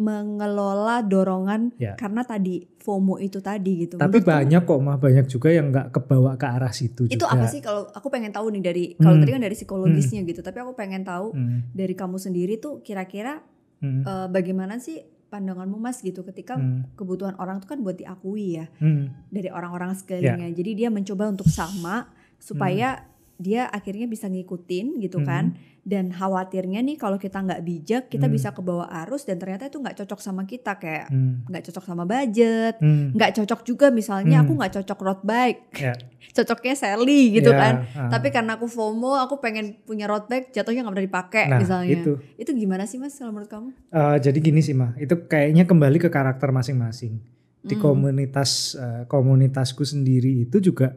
mengelola 0.00 1.00
dorongan 1.02 1.76
Ya. 1.76 1.92
karena 1.94 2.22
tadi 2.22 2.64
FOMO 2.76 3.16
itu 3.16 3.38
tadi 3.38 3.84
gitu. 3.84 3.94
Tapi 3.94 4.18
Menurutku, 4.18 4.32
banyak 4.32 4.62
kok 4.64 4.80
mah 4.80 4.96
banyak 4.96 5.26
juga 5.26 5.48
yang 5.48 5.68
nggak 5.68 5.92
kebawa 5.92 6.34
ke 6.34 6.46
arah 6.46 6.72
situ 6.72 7.04
itu 7.06 7.20
juga. 7.20 7.30
apa 7.30 7.46
sih 7.46 7.60
kalau 7.60 7.84
aku 7.86 8.08
pengen 8.08 8.30
tahu 8.30 8.48
nih 8.50 8.62
dari 8.62 8.84
kalau 8.94 9.14
Hmm. 9.14 9.22
tadi 9.22 9.30
kan 9.30 9.42
dari 9.42 9.54
psikologisnya 9.54 10.20
gitu, 10.24 10.40
tapi 10.40 10.58
aku 10.58 10.72
pengen 10.72 11.02
tahu 11.02 11.30
Hmm, 11.30 11.68
dari 11.70 11.92
kamu 11.92 12.16
sendiri 12.16 12.56
tuh 12.56 12.80
kira-kira 12.80 13.44
hmm, 13.78 14.02
eh, 14.02 14.26
bagaimana 14.28 14.76
sih 14.76 14.98
pandanganmu 15.28 15.76
Mas 15.76 16.00
gitu 16.00 16.24
ketika 16.24 16.56
hmm, 16.56 16.96
kebutuhan 16.96 17.36
orang 17.36 17.60
tuh 17.60 17.68
kan 17.68 17.78
buat 17.78 17.94
diakui 17.94 18.56
ya 18.56 18.66
hmm. 18.74 19.28
dari 19.28 19.46
orang-orang 19.48 19.92
Ya. 19.92 19.96
sekelilingnya. 19.96 20.48
Jadi 20.52 20.70
dia 20.74 20.88
mencoba 20.88 21.28
untuk 21.28 21.46
sama 21.46 22.08
supaya 22.36 23.04
dia 23.40 23.64
akhirnya 23.66 24.04
bisa 24.04 24.28
ngikutin 24.28 25.00
gitu 25.00 25.18
Hmm. 25.18 25.26
kan. 25.26 25.44
Dan 25.80 26.12
khawatirnya 26.12 26.84
nih 26.84 26.94
kalau 26.94 27.16
kita 27.16 27.40
nggak 27.40 27.62
bijak 27.62 28.02
kita 28.06 28.28
Hmm. 28.28 28.36
bisa 28.36 28.52
kebawa 28.52 28.84
arus 29.00 29.24
dan 29.24 29.40
ternyata 29.40 29.64
itu 29.64 29.80
nggak 29.80 29.96
cocok 29.96 30.20
sama 30.20 30.44
kita 30.44 30.76
kayak 30.76 31.08
Hmm, 31.08 31.48
nggak 31.48 31.64
cocok 31.64 31.82
sama 31.82 32.04
budget, 32.04 32.76
hmm, 32.78 33.16
nggak 33.16 33.32
cocok 33.34 33.60
juga 33.64 33.86
misalnya 33.88 34.38
Hmm. 34.38 34.44
aku 34.44 34.52
nggak 34.54 34.72
cocok 34.76 34.98
road 35.00 35.20
bike, 35.24 35.60
Ya. 35.74 35.96
cocoknya 36.36 36.76
Sally 36.76 37.32
gitu 37.32 37.48
Ya, 37.48 37.58
kan. 37.58 37.74
ah. 37.96 38.10
Tapi 38.10 38.28
karena 38.28 38.54
aku 38.54 38.68
FOMO, 38.68 39.16
aku 39.18 39.40
pengen 39.40 39.80
punya 39.82 40.04
road 40.04 40.28
bike, 40.28 40.52
jatuhnya 40.52 40.84
nggak 40.84 40.94
pernah 40.94 41.08
dipakai 41.08 41.44
nah, 41.48 41.58
misalnya. 41.58 41.96
itu. 41.96 42.12
Itu 42.36 42.52
gimana 42.52 42.84
sih 42.84 43.00
mas 43.00 43.16
kalau 43.16 43.32
menurut 43.32 43.48
kamu? 43.48 43.68
Eh, 43.90 44.16
jadi 44.20 44.36
gini 44.38 44.60
sih 44.60 44.76
mah, 44.76 44.92
itu 44.94 45.16
kayaknya 45.24 45.64
kembali 45.64 45.96
ke 45.98 46.06
karakter 46.06 46.52
masing-masing. 46.52 47.24
Di 47.60 47.74
komunitas 47.74 48.72
eh, 48.74 49.04
komunitasku 49.04 49.80
sendiri 49.82 50.44
itu 50.44 50.60
juga 50.62 50.92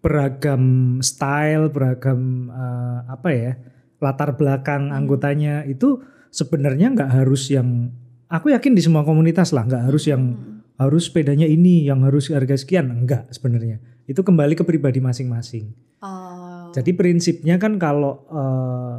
beragam 0.00 0.96
style, 1.04 1.68
beragam 1.68 2.48
eh, 2.48 2.98
apa 3.08 3.28
ya 3.32 3.52
latar 4.00 4.32
belakang 4.34 4.88
Hmm. 4.88 4.96
anggotanya 4.96 5.68
itu 5.68 6.00
sebenarnya 6.32 6.92
nggak 6.96 7.10
harus 7.20 7.52
yang 7.52 7.92
aku 8.32 8.48
yakin 8.52 8.72
di 8.72 8.80
semua 8.80 9.04
komunitas 9.04 9.52
lah 9.52 9.68
nggak 9.68 9.84
harus 9.92 10.08
yang 10.08 10.22
Hmm. 10.34 10.64
harus 10.80 11.12
sepedanya 11.12 11.44
ini, 11.44 11.84
yang 11.84 12.00
harus 12.08 12.32
harga 12.32 12.56
sekian 12.56 12.88
enggak 12.88 13.28
sebenarnya. 13.28 13.76
Itu 14.08 14.24
kembali 14.24 14.56
ke 14.56 14.64
pribadi 14.64 14.96
masing-masing. 15.04 15.76
Oh. 16.00 16.72
Jadi 16.72 16.96
prinsipnya 16.96 17.60
kan 17.60 17.76
kalau 17.76 18.24
eh, 18.32 18.98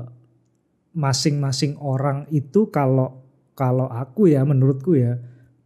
masing-masing 0.94 1.80
orang 1.82 2.28
itu 2.30 2.70
kalau 2.70 3.26
kalau 3.58 3.88
aku 3.90 4.30
ya 4.30 4.44
menurutku 4.44 4.94
ya 4.94 5.18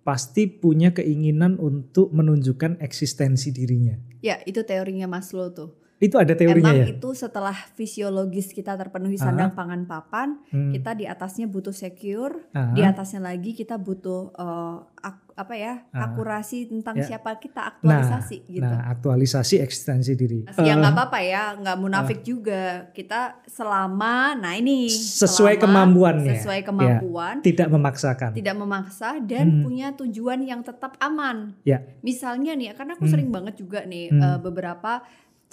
pasti 0.06 0.46
punya 0.46 0.94
keinginan 0.94 1.58
untuk 1.58 2.14
menunjukkan 2.14 2.78
eksistensi 2.78 3.50
dirinya. 3.50 3.98
Ya 4.26 4.36
itu 4.50 4.62
teorinya 4.66 5.06
Maslow 5.06 5.54
tuh. 5.54 5.70
Itu 5.96 6.20
ada 6.20 6.36
teorinya 6.36 6.76
Emang 6.76 6.84
ya. 6.84 6.88
itu 6.92 7.10
setelah 7.12 7.56
fisiologis 7.72 8.52
kita 8.52 8.76
terpenuhi 8.76 9.16
sandang 9.16 9.54
pangan 9.54 9.84
papan, 9.84 10.44
Hmm. 10.48 10.70
kita 10.70 10.92
di 10.92 11.06
atasnya 11.06 11.48
butuh 11.48 11.72
secure, 11.72 12.52
Ah, 12.52 12.72
di 12.72 12.82
atasnya 12.82 13.24
lagi 13.24 13.52
kita 13.52 13.78
butuh 13.78 14.32
eh, 14.32 14.78
ak- 15.02 15.24
apa 15.36 15.52
ya 15.54 15.84
Ah. 15.90 16.08
akurasi 16.08 16.68
tentang 16.70 16.96
Ya. 16.98 17.04
siapa 17.06 17.36
kita 17.38 17.60
aktualisasi 17.70 18.48
gitu. 18.50 18.64
Nah, 18.64 18.88
aktualisasi 18.90 19.60
eksistensi 19.60 20.16
diri. 20.16 20.44
Masih 20.44 20.64
ya 20.64 20.74
Eh, 20.74 20.78
nggak 20.78 20.94
apa-apa 20.94 21.20
ya, 21.22 21.44
nggak 21.56 21.78
munafik 21.78 22.20
juga. 22.22 22.64
Kita 22.90 23.40
selama, 23.46 24.16
nah 24.34 24.52
ini 24.54 24.88
Sesuai 24.88 25.56
selama 25.56 25.64
kemampuannya. 25.86 26.34
sesuai 26.36 26.60
Ya. 26.60 26.66
kemampuan, 26.66 27.36
tidak 27.42 27.68
memaksakan. 27.70 28.32
tidak 28.34 28.56
memaksa 28.56 29.20
dan 29.22 29.46
Hmm. 29.50 29.62
punya 29.62 29.88
tujuan 29.94 30.40
yang 30.42 30.60
tetap 30.60 30.96
aman. 30.98 31.56
Ya. 31.64 31.84
Misalnya 32.02 32.52
nih, 32.54 32.72
karena 32.74 32.96
aku 32.96 33.04
Hmm. 33.04 33.12
sering 33.12 33.30
banget 33.30 33.56
juga 33.56 33.84
nih 33.84 34.08
Hmm. 34.10 34.20
eh, 34.22 34.38
beberapa 34.38 35.04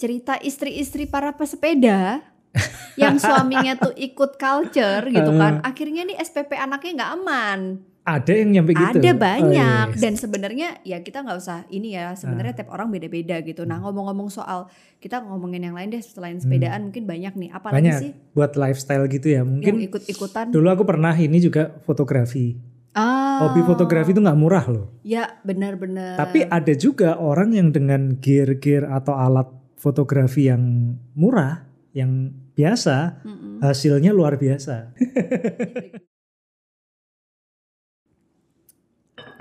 cerita 0.03 0.35
istri-istri 0.37 1.07
para 1.07 1.31
pesepeda 1.31 2.19
yang 3.01 3.15
suaminya 3.17 3.79
tuh 3.79 3.95
ikut 3.95 4.35
culture 4.35 5.07
gitu 5.07 5.31
kan, 5.33 5.63
akhirnya 5.63 6.03
nih 6.03 6.19
SPP 6.19 6.53
anaknya 6.53 6.91
nggak 6.93 7.11
aman. 7.15 7.59
Ada 8.03 8.35
yang 8.35 8.49
nyampe 8.51 8.75
gitu. 8.75 8.99
Ada 8.99 9.09
Oh, 9.09 9.17
banyak 9.17 9.87
yes. 9.89 10.01
dan 10.03 10.13
sebenarnya 10.13 10.67
ya 10.83 10.99
kita 10.99 11.23
nggak 11.23 11.39
usah 11.39 11.63
ini 11.71 11.95
ya 11.95 12.11
sebenarnya 12.13 12.51
tiap 12.53 12.69
orang 12.69 12.91
beda-beda 12.91 13.39
gitu. 13.39 13.63
Nah 13.63 13.79
ngomong-ngomong 13.79 14.27
soal 14.27 14.67
kita 14.99 15.23
ngomongin 15.23 15.63
yang 15.63 15.71
lain 15.71 15.87
deh 15.87 16.03
selain 16.03 16.35
Hmm. 16.35 16.43
sepedaan 16.43 16.91
mungkin 16.91 17.07
banyak 17.07 17.31
nih. 17.33 17.49
Apalagi 17.49 17.79
banyak 17.79 17.95
sih 17.97 18.11
buat 18.35 18.53
lifestyle 18.53 19.07
gitu 19.07 19.31
ya. 19.31 19.39
yang 19.39 19.47
Mungkin 19.47 19.87
ikut-ikutan? 19.87 20.51
dulu 20.51 20.67
aku 20.67 20.83
pernah 20.83 21.15
ini 21.15 21.39
juga 21.39 21.79
fotografi. 21.79 22.59
Ah, 22.91 23.39
Hobi 23.39 23.63
fotografi 23.63 24.11
itu 24.11 24.19
nggak 24.19 24.37
murah 24.37 24.67
loh. 24.67 24.85
Ya 25.01 25.39
benar-benar. 25.41 26.19
Tapi 26.19 26.43
ada 26.43 26.73
juga 26.75 27.15
orang 27.15 27.55
yang 27.55 27.71
dengan 27.71 28.19
gear-gear 28.19 28.83
atau 28.85 29.15
alat 29.15 29.47
fotografi 29.83 30.47
yang 30.47 30.63
murah, 31.11 31.67
yang 31.91 32.31
biasa, 32.55 33.19
Mm-mm. 33.21 33.59
hasilnya 33.59 34.15
luar 34.15 34.39
biasa. 34.39 34.95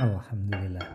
Alhamdulillah. 0.02 0.86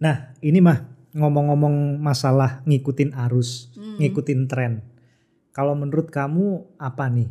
Nah, 0.00 0.16
ini 0.40 0.60
mah 0.60 0.86
ngomong-ngomong 1.12 1.98
masalah 1.98 2.60
ngikutin 2.64 3.12
arus, 3.28 3.72
Mm. 3.76 3.96
ngikutin 4.00 4.40
tren. 4.48 4.72
Kalau 5.52 5.72
menurut 5.72 6.08
kamu 6.08 6.76
apa 6.76 7.08
nih? 7.08 7.28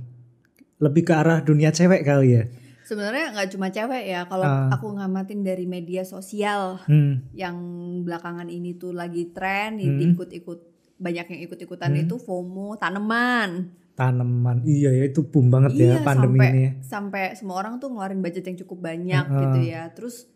Lebih 0.81 1.03
ke 1.05 1.13
arah 1.13 1.39
dunia 1.41 1.69
cewek 1.69 2.01
kali 2.01 2.29
ya? 2.35 2.43
Sebenarnya 2.85 3.33
nggak 3.33 3.49
cuma 3.53 3.67
cewek 3.69 4.03
ya. 4.05 4.25
Kalau 4.25 4.45
Ah. 4.45 4.69
aku 4.69 4.93
ngamatin 4.93 5.41
dari 5.41 5.65
media 5.65 6.05
sosial 6.05 6.81
Hmm, 6.85 7.25
yang 7.33 7.57
belakangan 8.05 8.45
ini 8.45 8.77
tuh 8.77 8.93
lagi 8.93 9.29
tren, 9.29 9.77
Hmm. 9.77 10.01
ikut-ikut 10.13 10.74
banyak 10.97 11.25
yang 11.27 11.41
ikut-ikutan 11.43 11.91
Hmm. 11.91 12.01
itu 12.01 12.15
FOMO 12.17 12.75
tanaman. 12.75 13.71
tanaman. 13.95 14.59
Iya 14.61 14.91
ya 14.91 15.03
itu 15.05 15.23
boom 15.23 15.47
banget 15.47 15.71
ya 15.73 15.85
Iya, 15.89 16.03
pandemi 16.03 16.35
sampai 16.35 16.51
ini. 16.51 16.59
ya. 16.59 16.71
sampai 16.81 17.23
semua 17.31 17.55
orang 17.57 17.79
tuh 17.79 17.87
ngeluarin 17.87 18.19
budget 18.19 18.43
yang 18.43 18.59
cukup 18.59 18.83
banyak 18.83 19.23
Heeh. 19.23 19.39
gitu 19.39 19.59
ya. 19.65 19.87
Terus 19.89 20.27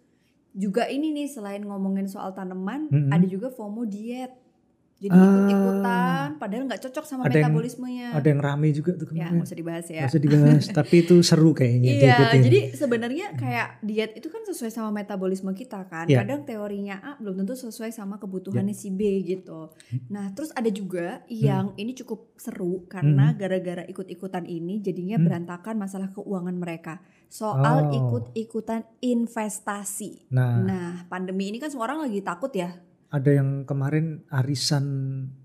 juga 0.52 0.88
ini 0.88 1.12
nih 1.12 1.28
selain 1.28 1.62
ngomongin 1.62 2.08
soal 2.08 2.32
tanaman, 2.32 2.88
Mm-mm. 2.88 3.12
ada 3.12 3.26
juga 3.26 3.48
FOMO 3.50 3.84
diet. 3.84 4.32
Jadi 5.00 5.16
Ah. 5.16 5.24
ikut-ikutan, 5.24 6.28
padahal 6.36 6.64
nggak 6.68 6.82
cocok 6.84 7.06
sama 7.06 7.22
Ada 7.24 7.32
yang- 7.32 7.50
metabolismenya. 7.50 8.08
Ada 8.12 8.28
yang 8.28 8.42
rame 8.42 8.68
juga 8.70 8.92
tuh 8.94 9.08
ya 9.08 9.12
kemarin. 9.24 9.32
nggak 9.34 9.48
usah 9.48 9.58
dibahas 9.58 9.86
ya. 9.88 9.96
Nggak 9.98 10.12
usah 10.12 10.22
dibahas, 10.22 10.64
tapi 10.78 10.96
itu 11.00 11.16
seru 11.22 11.52
kayaknya 11.52 11.90
Iya, 11.90 12.00
diikutin. 12.04 12.42
jadi 12.44 12.60
sebenarnya 12.76 13.26
kayak 13.34 13.68
diet 13.82 14.12
itu 14.14 14.28
kan 14.28 14.44
sesuai 14.44 14.68
sama 14.70 14.92
metabolisme 14.94 15.52
kita 15.54 15.86
kan. 15.86 16.04
Iya. 16.06 16.20
Kadang 16.20 16.44
teorinya 16.44 17.00
A 17.00 17.12
belum 17.16 17.36
tentu 17.38 17.56
sesuai 17.56 17.90
sama 17.90 18.20
kebutuhannya 18.20 18.74
si 18.74 18.90
B 18.90 19.00
gitu. 19.24 19.72
Nah, 20.08 20.32
terus 20.32 20.52
ada 20.52 20.68
juga 20.68 21.24
yang 21.28 21.72
ini 21.76 21.96
cukup 21.96 22.36
seru 22.36 22.84
karena 22.86 23.32
gara-gara 23.34 23.84
ikut-ikutan 23.84 24.44
ini 24.46 24.80
jadinya 24.80 25.16
Hmm. 25.16 25.26
berantakan 25.26 25.76
masalah 25.76 26.12
keuangan 26.12 26.54
mereka. 26.54 27.00
Soal 27.26 27.88
Oh. 27.88 27.96
ikut-ikutan 27.96 28.84
investasi. 29.00 30.28
Nah, 30.30 30.60
Nah, 30.60 30.90
pandemi 31.06 31.48
ini 31.48 31.58
kan 31.58 31.70
semua 31.70 31.88
orang 31.88 32.04
lagi 32.04 32.20
takut 32.20 32.52
ya. 32.52 32.74
Ada 33.10 33.32
yang 33.32 33.66
kemarin 33.66 34.22
arisan 34.30 34.86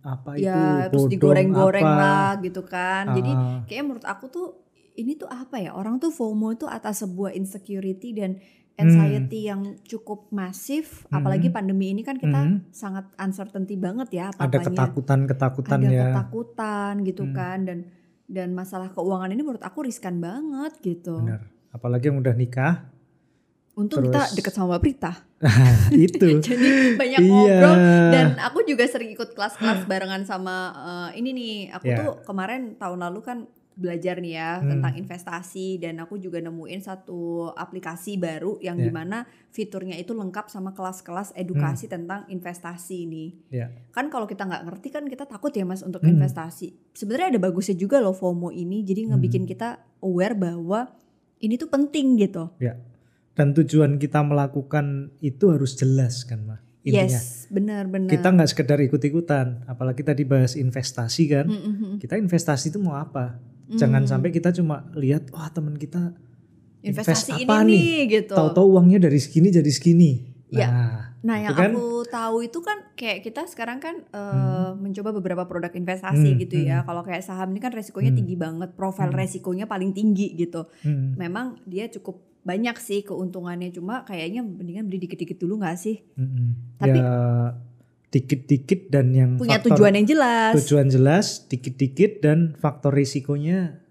apa 0.00 0.36
itu 0.36 0.44
ya, 0.44 0.88
terus 0.88 1.08
bodong 1.08 1.12
digoreng-goreng 1.12 1.86
apa. 1.86 1.96
lah 1.98 2.30
gitu 2.38 2.62
kan. 2.62 3.04
Jadi 3.10 3.30
Ah, 3.30 3.64
kayaknya 3.64 3.84
menurut 3.84 4.04
aku 4.04 4.24
tuh 4.28 4.48
ini 4.94 5.14
tuh 5.14 5.26
apa 5.26 5.58
ya 5.58 5.72
orang 5.72 5.96
tuh 5.96 6.08
FOMO 6.08 6.52
itu 6.52 6.66
atas 6.66 7.02
sebuah 7.02 7.32
insecurity 7.32 8.12
dan 8.12 8.36
Hmm. 8.74 8.84
anxiety 8.84 9.40
yang 9.44 9.78
cukup 9.82 10.28
masif 10.28 11.06
Hmm. 11.06 11.18
apalagi 11.18 11.46
pandemi 11.48 11.88
ini 11.88 12.02
kan 12.02 12.14
kita 12.14 12.36
Hmm. 12.36 12.66
sangat 12.68 13.06
uncertainty 13.16 13.74
banget 13.74 14.10
ya 14.12 14.24
apa 14.28 14.44
ada 14.44 14.58
ketakutan-ketakutan 14.60 15.78
ada 15.78 15.88
ya. 15.88 16.04
ketakutan 16.10 16.92
gitu 17.02 17.22
Hmm. 17.24 17.32
kan 17.32 17.58
dan 17.62 17.78
dan 18.26 18.50
masalah 18.50 18.88
keuangan 18.88 19.30
ini 19.30 19.40
menurut 19.40 19.62
aku 19.62 19.82
riskan 19.82 20.18
banget 20.18 20.74
gitu 20.80 21.22
Benar. 21.22 21.42
Apalagi 21.70 22.06
yang 22.06 22.18
udah 22.18 22.34
nikah. 22.34 22.90
untung 23.74 24.06
kita 24.06 24.22
Terus- 24.22 24.34
deket 24.38 24.52
sama 24.52 24.66
Mbak 24.70 24.80
Prita 24.80 25.12
itu. 26.06 26.26
jadi 26.46 26.68
banyak 26.94 27.20
Iya. 27.20 27.28
ngobrol 27.28 27.76
dan 28.10 28.26
aku 28.38 28.62
juga 28.62 28.84
sering 28.84 29.10
ikut 29.10 29.32
kelas-kelas 29.32 29.84
barengan 29.90 30.24
sama 30.24 30.56
eh, 31.10 31.18
ini 31.18 31.30
nih 31.30 31.54
aku 31.70 31.86
Ya. 31.86 31.96
tuh 31.98 32.10
kemarin 32.22 32.74
tahun 32.74 33.00
lalu 33.00 33.20
kan 33.20 33.38
belajar 33.74 34.22
nih 34.22 34.38
ya 34.38 34.50
Hmm. 34.56 34.70
tentang 34.70 34.94
investasi 34.94 35.82
dan 35.82 35.98
aku 35.98 36.14
juga 36.16 36.38
nemuin 36.38 36.78
satu 36.78 37.50
aplikasi 37.50 38.14
baru 38.14 38.54
yang 38.60 38.78
Ya. 38.78 38.86
di 38.86 38.90
mana 38.90 39.26
fiturnya 39.50 39.94
itu 39.94 40.14
lengkap 40.14 40.46
sama 40.46 40.70
kelas-kelas 40.70 41.34
edukasi 41.34 41.90
tentang 41.90 42.22
investasi 42.28 43.02
nih 43.04 43.28
Ya. 43.50 43.66
kan 43.90 44.06
kalau 44.08 44.24
kita 44.24 44.46
nggak 44.46 44.62
ngerti 44.64 44.88
kan 44.88 45.02
kita 45.04 45.26
takut 45.26 45.50
ya 45.50 45.66
mas 45.66 45.82
untuk 45.82 46.00
Hmm. 46.00 46.14
investasi 46.14 46.70
sebenarnya 46.92 47.34
ada 47.34 47.40
bagusnya 47.42 47.74
juga 47.74 47.98
loh 47.98 48.14
FOMO 48.14 48.48
ini 48.48 48.80
jadi 48.80 49.10
ngebikin 49.10 49.42
Hmm. 49.42 49.50
kita 49.50 49.68
aware 50.00 50.38
bahwa 50.38 50.94
ini 51.36 51.58
tuh 51.58 51.66
penting 51.66 52.14
gitu 52.16 52.54
Dan 53.34 53.50
tujuan 53.52 53.98
kita 53.98 54.22
melakukan 54.22 54.86
itu 55.18 55.50
harus 55.50 55.74
jelas 55.74 56.22
kan, 56.22 56.40
mah. 56.40 56.60
Intinya. 56.80 57.08
yes 57.08 57.48
benar-benar 57.48 58.06
Kita 58.08 58.28
nggak 58.28 58.46
sekedar 58.46 58.76
ikut-ikutan, 58.78 59.64
apalagi 59.64 60.00
tadi 60.00 60.22
bahas 60.22 60.52
investasi 60.54 61.22
kan. 61.26 61.46
Mm, 61.46 61.56
mm, 61.56 61.74
mm. 61.74 61.94
Kita 61.98 62.14
investasi 62.14 62.68
itu 62.68 62.78
mau 62.78 62.94
apa? 62.94 63.40
Jangan 63.66 64.04
Mm. 64.04 64.10
sampai 64.10 64.28
kita 64.30 64.52
cuma 64.52 64.84
lihat, 64.92 65.28
wah 65.30 65.48
teman 65.48 65.74
kita 65.74 66.12
investasi 66.80 67.32
invest 67.32 67.40
ini 67.40 67.44
apa 67.44 67.56
nih 67.64 67.88
gitu. 68.06 68.34
tahu-tahu 68.36 68.66
uangnya 68.70 69.00
dari 69.00 69.16
segini 69.16 69.48
jadi 69.48 69.66
segini. 69.66 70.12
Ya. 70.46 70.68
Nah, 70.68 71.00
Nah, 71.24 71.36
yang 71.40 71.56
kan- 71.56 71.72
aku 71.72 72.04
tahu 72.04 72.36
itu 72.44 72.60
kan 72.60 72.84
kayak 72.92 73.24
kita 73.24 73.48
sekarang 73.48 73.80
kan 73.80 74.04
eh, 74.04 74.70
mencoba 74.76 75.08
beberapa 75.10 75.42
produk 75.42 75.72
investasi 75.72 76.28
Hmm, 76.28 76.38
gitu 76.38 76.60
ya. 76.60 76.78
hmm. 76.78 76.86
Kalau 76.86 77.00
kayak 77.00 77.24
saham 77.24 77.48
ini 77.48 77.58
kan 77.58 77.72
resikonya 77.72 78.12
Hmm. 78.12 78.20
tinggi 78.20 78.36
banget, 78.36 78.70
profil 78.74 79.08
Hmm. 79.08 79.16
resikonya 79.16 79.64
paling 79.64 79.90
tinggi 79.90 80.36
gitu. 80.36 80.68
hmm, 80.84 81.16
Memang 81.16 81.56
dia 81.64 81.88
cukup 81.88 82.20
banyak 82.44 82.76
sih 82.76 83.00
keuntungannya 83.00 83.72
cuma 83.72 84.04
kayaknya 84.04 84.40
mendingan 84.40 84.84
beli 84.84 85.00
dikit-dikit 85.02 85.40
dulu 85.40 85.58
nggak 85.58 85.76
sih? 85.76 86.04
Mm-mm. 86.14 86.78
Tapi- 86.78 87.00
ya 87.00 87.12
dikit-dikit 88.14 88.94
dan 88.94 89.10
yang 89.10 89.30
Punya 89.34 89.58
faktor- 89.58 89.74
tujuan 89.74 89.98
yang 89.98 90.06
jelas. 90.06 90.52
tujuan 90.54 90.86
jelas, 90.86 91.26
dikit-dikit 91.44 92.22
dan 92.22 92.54
faktor 92.54 92.94
risikonya 92.94 93.82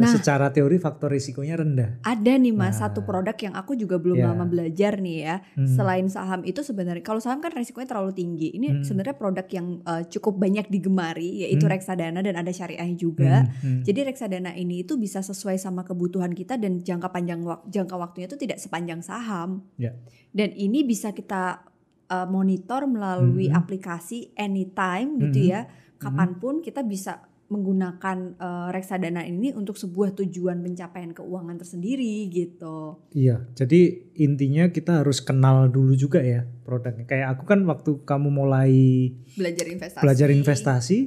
Nah. 0.00 0.12
secara 0.12 0.46
teori 0.48 0.76
faktor 0.76 1.10
risikonya 1.10 1.56
rendah. 1.56 1.90
Ada 2.02 2.36
nih 2.36 2.52
mas 2.52 2.76
Nah. 2.76 2.86
satu 2.86 3.02
produk 3.02 3.34
yang 3.34 3.54
aku 3.54 3.74
juga 3.74 3.96
belum 3.96 4.14
Ya. 4.16 4.30
lama 4.30 4.44
belajar 4.44 4.98
nih 4.98 5.16
ya. 5.20 5.36
Hmm. 5.54 5.66
Selain 5.66 6.06
saham 6.06 6.42
itu 6.42 6.60
sebenarnya 6.60 7.00
kalau 7.00 7.18
saham 7.18 7.38
kan 7.38 7.50
resikonya 7.50 7.88
terlalu 7.88 8.12
tinggi. 8.12 8.52
Ini 8.52 8.66
Hmm. 8.70 8.82
sebenarnya 8.82 9.14
produk 9.14 9.46
yang 9.48 9.66
uh, 9.82 10.02
cukup 10.04 10.36
banyak 10.36 10.66
digemari 10.68 11.42
yaitu 11.42 11.64
Hmm. 11.64 11.72
reksadana 11.72 12.20
dan 12.20 12.34
ada 12.34 12.50
syariahnya 12.50 12.94
juga. 12.94 13.48
Hmm, 13.58 13.80
hmm. 13.80 13.82
Jadi 13.82 14.00
reksadana 14.04 14.52
ini 14.52 14.82
itu 14.82 14.94
bisa 14.94 15.18
sesuai 15.18 15.56
sama 15.56 15.82
kebutuhan 15.82 16.30
kita 16.30 16.54
dan 16.54 16.78
jangka 16.78 17.08
panjang 17.08 17.40
wak- 17.40 17.66
jangka 17.66 17.94
waktunya 17.94 18.26
itu 18.26 18.36
tidak 18.36 18.58
sepanjang 18.58 19.00
saham. 19.00 19.66
Ya. 19.74 19.96
Dan 20.30 20.52
ini 20.52 20.82
bisa 20.82 21.10
kita 21.10 21.64
uh, 22.08 22.24
monitor 22.24 22.84
melalui 22.84 23.48
Hmm. 23.48 23.58
aplikasi 23.58 24.32
anytime 24.32 25.20
gitu 25.20 25.40
Hmm. 25.40 25.50
ya. 25.50 25.60
Kapan 25.96 26.36
pun 26.36 26.54
kita 26.58 26.80
bisa 26.80 27.20
menggunakan 27.48 28.36
uh, 28.36 28.68
reksadana 28.68 29.24
ini 29.24 29.56
untuk 29.56 29.80
sebuah 29.80 30.12
tujuan 30.20 30.60
pencapaian 30.60 31.16
keuangan 31.16 31.56
tersendiri 31.56 32.28
gitu. 32.28 33.08
Iya, 33.16 33.48
jadi 33.56 34.12
intinya 34.20 34.68
kita 34.68 35.00
harus 35.00 35.24
kenal 35.24 35.72
dulu 35.72 35.96
juga 35.96 36.20
ya 36.20 36.44
produknya. 36.44 37.08
Kayak 37.08 37.26
aku 37.36 37.44
kan 37.48 37.64
waktu 37.64 37.90
kamu 38.04 38.28
mulai 38.28 38.72
Belajar 39.32 39.64
investasi. 39.64 40.04
belajar 40.04 40.28
investasi, 40.28 40.98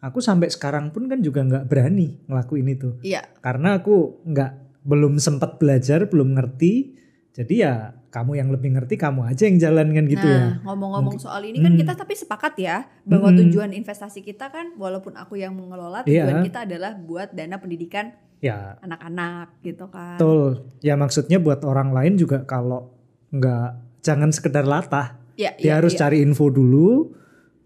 aku 0.00 0.24
sampai 0.24 0.48
sekarang 0.48 0.88
pun 0.88 1.04
kan 1.04 1.20
juga 1.20 1.44
nggak 1.44 1.68
berani 1.68 2.24
ngelakuin 2.24 2.68
itu. 2.72 2.90
Iya, 3.04 3.20
Karena 3.44 3.76
aku 3.76 4.24
nggak 4.24 4.82
belum 4.88 5.20
sempat 5.20 5.60
belajar, 5.60 6.08
belum 6.08 6.32
ngerti. 6.32 6.96
Jadi 7.36 7.54
ya 7.60 7.99
kamu 8.10 8.32
yang 8.36 8.50
lebih 8.50 8.74
ngerti, 8.74 8.98
kamu 8.98 9.22
aja 9.22 9.46
yang 9.46 9.56
jalankan 9.56 10.04
gitu 10.04 10.26
ya. 10.26 10.38
nah, 10.38 10.52
ngomong-ngomong 10.66 11.14
Mungkin- 11.14 11.22
soal 11.22 11.46
ini 11.46 11.62
kan 11.62 11.72
Hmm. 11.72 11.80
kita 11.80 11.92
tapi 11.94 12.14
sepakat 12.14 12.54
ya 12.58 12.76
bahwa 13.06 13.30
Hmm. 13.30 13.38
tujuan 13.40 13.70
investasi 13.70 14.20
kita 14.20 14.50
kan 14.50 14.74
walaupun 14.74 15.14
aku 15.14 15.38
yang 15.38 15.54
mengelola 15.54 16.02
tujuan 16.02 16.42
Iya. 16.42 16.44
kita 16.44 16.58
adalah 16.66 16.92
buat 16.92 17.30
dana 17.30 17.56
pendidikan 17.56 18.10
Ya, 18.40 18.74
anak-anak 18.80 19.62
gitu 19.62 19.86
kan. 19.88 20.18
betul. 20.18 20.66
Ya 20.80 20.96
maksudnya 20.96 21.38
buat 21.38 21.62
orang 21.62 21.94
lain 21.94 22.16
juga 22.16 22.42
kalau 22.42 22.90
nggak 23.30 23.68
jangan 24.02 24.34
sekedar 24.34 24.66
latah. 24.66 25.14
Ya, 25.38 25.54
Dia 25.56 25.62
iya, 25.62 25.72
harus 25.78 25.94
iya. 25.94 26.00
cari 26.02 26.18
info 26.20 26.50
dulu 26.50 27.14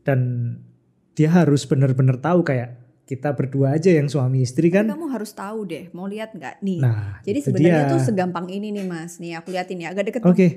dan 0.04 0.20
dia 1.14 1.32
harus 1.32 1.64
benar-benar 1.64 2.20
tahu 2.20 2.44
kayak 2.44 2.83
kita 3.04 3.36
berdua 3.36 3.76
aja 3.76 3.92
yang 3.92 4.08
suami 4.08 4.40
istri 4.40 4.72
Tapi 4.72 4.80
kan. 4.80 4.96
kamu 4.96 5.06
harus 5.12 5.36
tahu 5.36 5.68
deh, 5.68 5.92
mau 5.92 6.08
lihat 6.08 6.32
nggak 6.32 6.64
nih? 6.64 6.80
Nah, 6.80 7.20
Jadi 7.20 7.38
sebenarnya 7.44 7.84
dia. 7.84 7.92
tuh 7.92 8.00
segampang 8.00 8.48
ini 8.48 8.72
nih 8.72 8.84
mas. 8.88 9.20
Nih 9.20 9.36
aku 9.36 9.52
liatin 9.52 9.84
ya, 9.84 9.92
agak 9.92 10.08
deket. 10.08 10.20
Oke, 10.24 10.48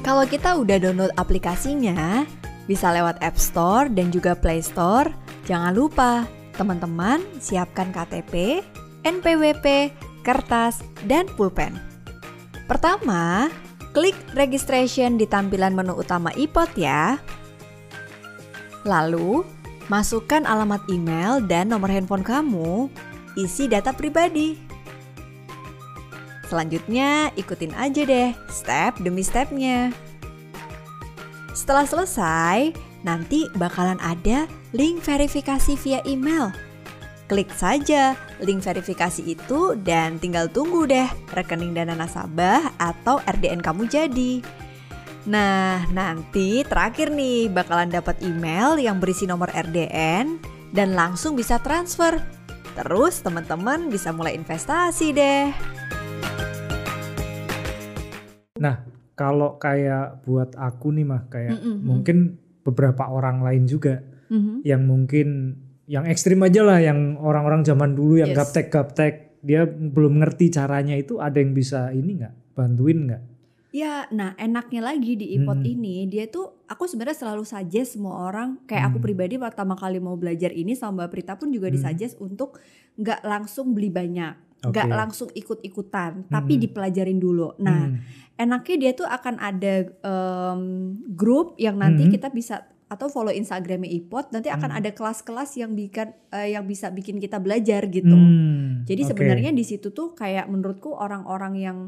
Kalau 0.00 0.24
kita 0.26 0.56
udah 0.56 0.80
download 0.80 1.12
aplikasinya, 1.14 2.24
bisa 2.64 2.90
lewat 2.90 3.20
App 3.20 3.36
Store 3.36 3.86
dan 3.86 4.08
juga 4.08 4.32
Play 4.34 4.64
Store. 4.64 5.06
Jangan 5.44 5.76
lupa, 5.76 6.24
teman-teman 6.56 7.20
siapkan 7.38 7.92
KTP, 7.92 8.64
NPWP, 9.04 9.92
kertas, 10.24 10.80
dan 11.06 11.28
pulpen. 11.36 11.76
Pertama, 12.66 13.52
klik 13.92 14.16
registration 14.34 15.14
di 15.14 15.28
tampilan 15.28 15.76
menu 15.76 15.94
utama 15.94 16.32
iPod 16.34 16.72
ya. 16.74 17.20
Lalu, 18.88 19.44
masukkan 19.90 20.46
alamat 20.46 20.86
email 20.86 21.42
dan 21.42 21.66
nomor 21.66 21.90
handphone 21.90 22.22
kamu, 22.22 22.86
isi 23.34 23.66
data 23.66 23.90
pribadi. 23.90 24.54
Selanjutnya, 26.46 27.34
ikutin 27.34 27.74
aja 27.74 28.02
deh 28.06 28.30
step 28.50 29.02
demi 29.02 29.26
stepnya. 29.26 29.90
Setelah 31.50 31.86
selesai, 31.86 32.70
nanti 33.02 33.50
bakalan 33.58 33.98
ada 33.98 34.46
link 34.70 35.02
verifikasi 35.02 35.74
via 35.82 35.98
email. 36.06 36.54
Klik 37.30 37.50
saja 37.54 38.18
link 38.42 38.62
verifikasi 38.66 39.22
itu 39.22 39.78
dan 39.86 40.18
tinggal 40.18 40.50
tunggu 40.50 40.86
deh 40.90 41.06
rekening 41.30 41.74
dana 41.78 41.94
nasabah 41.94 42.74
atau 42.82 43.22
RDN 43.22 43.62
kamu 43.62 43.86
jadi. 43.86 44.42
Nah, 45.28 45.84
nanti 45.92 46.64
terakhir 46.64 47.12
nih 47.12 47.52
bakalan 47.52 47.92
dapat 47.92 48.24
email 48.24 48.80
yang 48.80 48.96
berisi 48.96 49.28
nomor 49.28 49.52
RDN 49.52 50.40
dan 50.72 50.96
langsung 50.96 51.36
bisa 51.36 51.60
transfer. 51.60 52.16
Terus 52.72 53.20
teman-teman 53.20 53.92
bisa 53.92 54.14
mulai 54.14 54.38
investasi 54.38 55.12
deh. 55.12 55.52
kalau 59.20 59.60
kayak 59.60 60.24
buat 60.24 60.56
aku 60.56 60.96
nih 60.96 61.04
mah 61.04 61.28
kayak 61.28 61.60
Mm-mm. 61.60 61.84
mungkin 61.84 62.40
beberapa 62.64 63.04
orang 63.04 63.44
lain 63.44 63.68
juga 63.68 64.00
Mhm. 64.32 64.64
yang 64.64 64.88
mungkin 64.88 65.28
yang 65.84 66.08
ekstrim 66.08 66.40
aja 66.40 66.64
lah 66.64 66.80
yang 66.80 67.20
orang-orang 67.20 67.60
zaman 67.60 67.92
dulu 67.92 68.16
yang 68.16 68.32
Yes. 68.32 68.40
gaptek-gaptek 68.40 69.44
dia 69.44 69.68
belum 69.68 70.24
ngerti 70.24 70.48
caranya 70.48 70.96
itu 70.96 71.20
ada 71.20 71.36
yang 71.36 71.52
bisa 71.52 71.92
ini 71.92 72.16
nggak 72.16 72.56
bantuin 72.56 72.98
nggak? 73.12 73.22
Ya, 73.70 74.10
nah 74.10 74.34
enaknya 74.34 74.82
lagi 74.82 75.14
di 75.14 75.38
iPod 75.38 75.62
Hmm. 75.62 75.72
ini 75.78 76.02
dia 76.10 76.26
tuh 76.26 76.58
aku 76.66 76.90
sebenarnya 76.90 77.22
selalu 77.22 77.46
suggest 77.46 77.94
semua 77.94 78.26
orang 78.26 78.58
kayak 78.66 78.90
aku 78.90 78.98
Hmm. 78.98 79.06
pribadi 79.06 79.38
pertama 79.38 79.78
kali 79.78 80.02
mau 80.02 80.18
belajar 80.18 80.50
ini 80.50 80.74
sama 80.74 81.06
Mbak 81.06 81.08
Prita 81.14 81.32
pun 81.38 81.54
juga 81.54 81.70
Hmm. 81.70 81.78
disuggest 81.78 82.18
untuk 82.18 82.58
nggak 82.98 83.22
langsung 83.22 83.70
beli 83.70 83.86
banyak, 83.86 84.34
nggak 84.66 84.86
Oke. 84.90 84.98
langsung 84.98 85.28
ikut-ikutan, 85.30 86.26
tapi 86.26 86.58
Hmm. 86.58 86.62
dipelajarin 86.66 87.22
dulu. 87.22 87.54
Nah, 87.62 87.94
Hmm. 87.94 88.02
enaknya 88.34 88.76
dia 88.76 88.92
tuh 88.92 89.06
akan 89.06 89.38
ada 89.38 89.74
em, 90.02 90.62
grup 91.14 91.54
yang 91.54 91.78
nanti 91.78 92.10
Hmm. 92.10 92.12
kita 92.12 92.26
bisa 92.28 92.66
atau 92.90 93.06
follow 93.06 93.30
Instagramnya 93.30 93.86
iPod 93.86 94.34
nanti 94.34 94.50
akan 94.50 94.74
Hmm. 94.74 94.78
ada 94.82 94.90
kelas-kelas 94.90 95.54
yang 95.54 95.78
bikin 95.78 96.10
eh, 96.34 96.58
yang 96.58 96.66
bisa 96.66 96.90
bikin 96.90 97.22
kita 97.22 97.38
belajar 97.38 97.86
gitu. 97.86 98.10
Hmm, 98.10 98.82
Jadi 98.82 99.06
oke. 99.06 99.10
sebenarnya 99.14 99.54
di 99.54 99.62
situ 99.62 99.94
tuh 99.94 100.10
kayak 100.10 100.50
menurutku 100.50 100.90
orang-orang 100.90 101.54
yang 101.54 101.78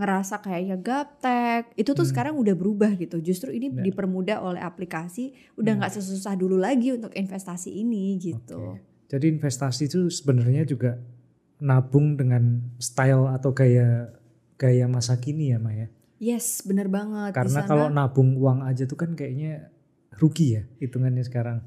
ngerasa 0.00 0.40
kayaknya 0.40 0.80
gaptek 0.80 1.76
itu 1.76 1.92
tuh 1.92 2.02
Hmm. 2.02 2.10
sekarang 2.10 2.34
udah 2.34 2.56
berubah 2.56 2.96
gitu. 2.96 3.20
Justru 3.20 3.52
ini 3.52 3.68
Ya. 3.70 3.84
dipermudah 3.84 4.40
oleh 4.40 4.58
aplikasi, 4.58 5.30
udah 5.54 5.76
Hmm. 5.76 5.80
nggak 5.84 5.92
sesusah 5.94 6.34
dulu 6.34 6.56
lagi 6.56 6.90
untuk 6.90 7.12
investasi 7.12 7.70
ini 7.70 8.16
gitu. 8.16 8.74
Oke. 8.74 8.80
Jadi 9.06 9.26
investasi 9.28 9.86
itu 9.86 10.08
sebenarnya 10.08 10.64
juga 10.64 10.96
nabung 11.58 12.16
dengan 12.16 12.72
style 12.80 13.28
atau 13.28 13.52
gaya 13.52 14.08
gaya 14.56 14.86
masa 14.86 15.16
kini 15.16 15.52
ya 15.52 15.58
Maya. 15.58 15.92
Yes, 16.16 16.60
bener 16.62 16.88
banget. 16.88 17.32
Karena 17.32 17.64
kalau 17.64 17.88
nabung 17.88 18.36
uang 18.36 18.60
aja 18.62 18.84
tuh 18.84 18.96
kan 18.96 19.12
kayaknya 19.12 19.68
rugi 20.16 20.56
ya 20.56 20.62
hitungannya 20.78 21.22
sekarang. 21.22 21.60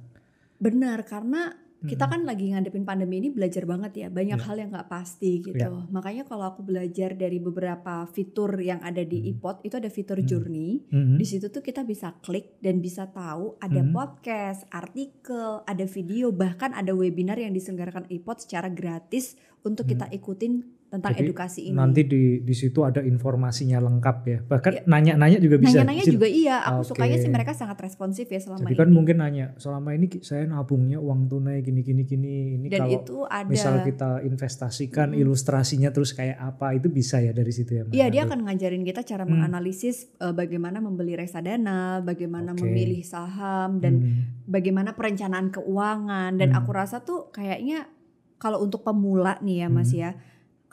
bener 0.55 1.03
karena 1.03 1.51
kita 1.83 2.07
Mm-mm. 2.07 2.13
kan 2.15 2.21
lagi 2.23 2.45
ngadepin 2.47 2.83
pandemi 2.83 3.19
ini 3.19 3.27
belajar 3.27 3.67
banget 3.67 3.91
ya 3.93 4.07
banyak 4.07 4.39
Ya. 4.39 4.45
hal 4.47 4.55
yang 4.55 4.71
nggak 4.71 4.87
pasti 4.87 5.43
gitu. 5.43 5.59
Ya. 5.59 5.67
Makanya 5.67 6.23
kalau 6.23 6.47
aku 6.47 6.63
belajar 6.63 7.11
dari 7.13 7.37
beberapa 7.37 8.07
fitur 8.07 8.55
yang 8.57 8.79
ada 8.79 9.03
di 9.03 9.19
Hmm. 9.19 9.29
iPod 9.35 9.55
itu 9.61 9.75
ada 9.75 9.91
fitur 9.91 10.17
Hmm. 10.17 10.25
journey. 10.25 10.71
Mhm. 10.87 11.19
Di 11.19 11.25
situ 11.25 11.47
tuh 11.47 11.59
kita 11.59 11.83
bisa 11.83 12.15
klik 12.19 12.55
dan 12.59 12.79
bisa 12.79 13.05
tahu 13.05 13.59
ada 13.59 13.83
Hmm. 13.83 13.91
podcast, 13.91 14.63
artikel, 14.69 15.59
ada 15.63 15.83
video, 15.83 16.31
bahkan 16.31 16.71
ada 16.71 16.91
webinar 16.91 17.35
yang 17.35 17.51
diselenggarakan 17.51 18.07
iPod 18.07 18.39
secara 18.39 18.71
gratis 18.71 19.35
untuk 19.61 19.83
Hmm. 19.83 19.91
kita 19.99 20.05
ikutin 20.13 20.82
tentang 20.93 21.09
Jadi 21.11 21.25
edukasi 21.25 21.59
ini. 21.65 21.73
Nanti 21.73 22.05
di 22.05 22.21
di 22.39 22.53
situ 22.53 22.85
ada 22.85 23.01
informasinya 23.01 23.81
lengkap 23.81 24.17
ya. 24.23 24.37
Bahkan 24.45 24.71
Ya. 24.71 24.81
nanya-nanya 24.85 25.41
juga 25.41 25.57
bisa. 25.57 25.81
Nanya-nanya 25.81 26.05
juga 26.05 26.27
iya, 26.27 26.61
aku 26.61 26.79
Oke. 26.79 26.87
sukanya 26.93 27.17
sih 27.17 27.27
mereka 27.27 27.51
sangat 27.51 27.81
responsif 27.81 28.29
ya 28.29 28.37
selama 28.37 28.61
Jadi 28.63 28.69
ini. 28.69 28.81
kan 28.85 28.89
mungkin 28.89 29.15
nanya, 29.17 29.45
selama 29.57 29.89
ini 29.91 30.05
saya 30.21 30.45
nabungnya 30.45 31.01
uang 31.01 31.25
tunai 31.25 31.59
gini 31.59 31.81
gini 31.81 32.03
gini. 32.03 32.35
Ini 32.55 32.67
dan 32.69 32.79
kalau 32.85 32.93
itu 32.93 33.17
ada 33.25 33.49
misal 33.49 33.81
kita 33.81 34.21
investasikan 34.21 35.09
Mm-mm. 35.09 35.21
ilustrasinya 35.25 35.89
terus 35.89 36.13
kayak 36.13 36.37
apa 36.37 36.73
itu 36.73 36.87
bisa 36.87 37.17
ya 37.17 37.31
dari 37.31 37.49
situ 37.49 37.73
ya. 37.73 37.83
Iya 37.89 38.05
dia 38.07 38.21
akan 38.23 38.45
ngajarin 38.45 38.83
kita 38.83 39.01
cara 39.01 39.23
Hmm. 39.23 39.33
menganalisis 39.33 40.13
eh, 40.15 40.29
bagaimana 40.29 40.77
membeli 40.77 41.15
reksadana, 41.15 41.99
bagaimana 41.99 42.53
Oke. 42.53 42.61
memilih 42.61 43.01
saham 43.01 43.79
dan 43.79 43.93
Hmm. 43.95 44.45
bagaimana 44.45 44.93
perencanaan 44.93 45.49
keuangan 45.49 46.35
dan 46.35 46.49
Hmm. 46.49 46.59
aku 46.59 46.69
rasa 46.69 47.01
tuh 47.01 47.29
kayaknya 47.29 47.89
kalau 48.35 48.59
untuk 48.59 48.83
pemula 48.83 49.39
nih 49.39 49.63
ya 49.63 49.67
Mas 49.67 49.89
Hmm. 49.89 49.99
ya. 49.99 50.11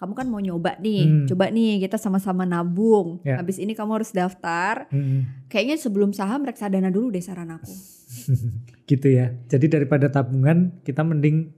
Kamu 0.01 0.17
kan 0.17 0.27
mau 0.33 0.41
nyoba 0.41 0.81
nih, 0.81 1.05
Hmm. 1.05 1.27
coba 1.29 1.53
nih 1.53 1.85
kita 1.85 2.01
sama-sama 2.01 2.49
nabung. 2.49 3.21
Ya. 3.21 3.37
Habis 3.37 3.61
ini 3.61 3.77
kamu 3.77 4.01
harus 4.01 4.17
daftar. 4.17 4.89
Hmm. 4.89 5.29
Kayaknya 5.53 5.77
sebelum 5.77 6.17
saham 6.17 6.49
reksadana 6.49 6.89
dulu 6.89 7.13
deh 7.13 7.21
saran 7.21 7.53
aku. 7.53 7.69
gitu 8.91 9.13
ya. 9.13 9.37
Jadi 9.47 9.69
daripada 9.69 10.09
tabungan 10.09 10.81
kita 10.83 11.05
mending 11.05 11.53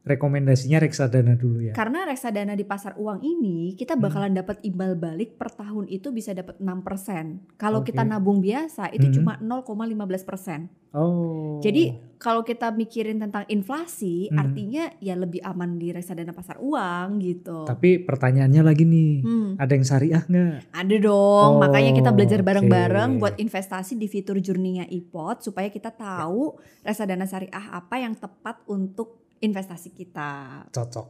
rekomendasinya 0.00 0.80
reksadana 0.80 1.36
dulu 1.36 1.70
ya. 1.70 1.72
Karena 1.72 2.04
reksadana 2.04 2.52
di 2.52 2.64
pasar 2.64 2.96
uang 2.96 3.20
ini 3.20 3.76
kita 3.76 3.94
Hmm. 3.94 4.02
bakalan 4.02 4.32
dapat 4.32 4.56
imbal 4.62 4.96
balik 4.96 5.36
per 5.36 5.52
tahun 5.52 5.86
itu 5.86 6.08
bisa 6.08 6.32
dapat 6.32 6.56
6%. 6.58 7.44
Kalau 7.54 7.84
Oke. 7.84 7.92
kita 7.92 8.02
nabung 8.02 8.40
biasa 8.40 8.88
itu 8.90 9.06
Hmm. 9.06 9.14
cuma 9.14 9.32
0,15%. 9.38 10.72
Oh. 10.90 11.62
Jadi 11.62 11.94
kalau 12.18 12.42
kita 12.42 12.68
mikirin 12.68 13.16
tentang 13.16 13.46
inflasi, 13.46 14.26
Hmm. 14.26 14.42
artinya 14.42 14.90
ya 14.98 15.14
lebih 15.14 15.38
aman 15.40 15.78
di 15.78 15.88
reksadana 15.88 16.32
pasar 16.32 16.58
uang 16.58 17.20
gitu. 17.20 17.62
tapi 17.62 18.02
pertanyaannya 18.02 18.62
lagi 18.62 18.82
nih, 18.82 19.12
Hmm, 19.22 19.48
ada 19.54 19.70
yang 19.70 19.86
syariah 19.86 20.22
nggak? 20.22 20.56
ada 20.72 20.96
dong, 20.98 21.50
Oh, 21.56 21.60
makanya 21.60 21.92
kita 21.94 22.10
belajar 22.10 22.40
oke. 22.40 22.46
bareng-bareng 22.46 23.10
buat 23.16 23.38
investasi 23.38 23.94
di 23.94 24.04
fitur 24.04 24.36
journey-nya 24.36 24.90
iPod 24.90 25.40
supaya 25.40 25.70
kita 25.70 25.90
tahu 25.90 26.58
reksadana 26.82 27.24
syariah 27.24 27.70
apa 27.70 27.96
yang 27.96 28.12
tepat 28.12 28.58
untuk 28.66 29.19
investasi 29.40 29.90
kita. 29.92 30.64
Cocok. 30.70 31.06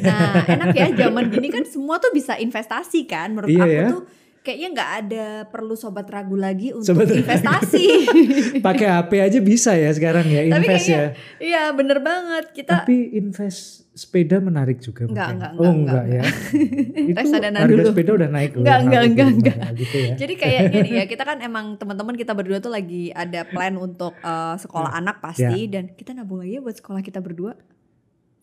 Nah, 0.00 0.46
enak 0.46 0.72
ya 0.72 0.86
zaman 1.06 1.28
gini 1.28 1.52
kan 1.52 1.66
semua 1.66 1.98
tuh 2.00 2.14
bisa 2.14 2.38
investasi 2.38 3.04
kan. 3.04 3.34
Menurut 3.34 3.50
Iya 3.50 3.62
aku 3.62 3.74
ya. 3.74 3.86
tuh 3.90 4.02
kayaknya 4.46 4.68
nggak 4.70 4.90
ada 5.02 5.26
perlu 5.50 5.74
sobat 5.74 6.06
ragu 6.06 6.38
lagi 6.38 6.70
untuk 6.70 6.94
Sobat 6.94 7.10
investasi. 7.10 7.86
Pakai 8.66 8.86
HP 8.86 9.10
aja 9.18 9.38
bisa 9.42 9.74
ya 9.74 9.90
sekarang 9.90 10.30
ya 10.30 10.46
Tapi 10.46 10.62
invest 10.62 10.86
ya. 10.86 11.04
Iya, 11.42 11.74
bener 11.74 11.98
banget. 11.98 12.54
Kita 12.54 12.86
Tapi 12.86 13.18
invest 13.18 13.82
sepeda 13.90 14.38
menarik 14.38 14.78
juga 14.78 15.08
Enggak, 15.08 15.34
mungkin. 15.34 15.36
enggak, 15.40 15.52
oh 15.56 15.72
enggak, 15.72 16.04
enggak, 16.04 16.04
enggak, 16.04 16.04
ya. 16.14 16.22
Itu 17.10 17.28
harga 17.32 17.64
dulu. 17.66 17.88
sepeda 17.88 18.10
udah 18.14 18.28
naik. 18.30 18.50
Enggak, 18.54 18.78
enggak, 18.78 19.02
enggak, 19.02 19.28
enggak. 19.32 19.68
gitu 19.74 19.96
ya. 19.98 20.14
Jadi 20.14 20.34
kayaknya 20.36 20.78
nih 20.84 20.92
ya, 20.94 21.04
kita 21.12 21.24
kan 21.24 21.38
emang 21.40 21.66
teman-teman 21.74 22.14
kita 22.14 22.32
berdua 22.36 22.60
tuh 22.60 22.70
lagi 22.70 23.10
ada 23.10 23.42
plan 23.42 23.74
untuk 23.74 24.14
eh, 24.14 24.54
sekolah 24.56 24.94
Hmm. 24.94 25.00
anak 25.02 25.16
pasti 25.18 25.66
dan 25.66 25.90
kita 25.90 26.14
nabung 26.14 26.44
aja 26.44 26.62
buat 26.62 26.76
sekolah 26.78 27.00
kita 27.02 27.18
berdua. 27.18 27.56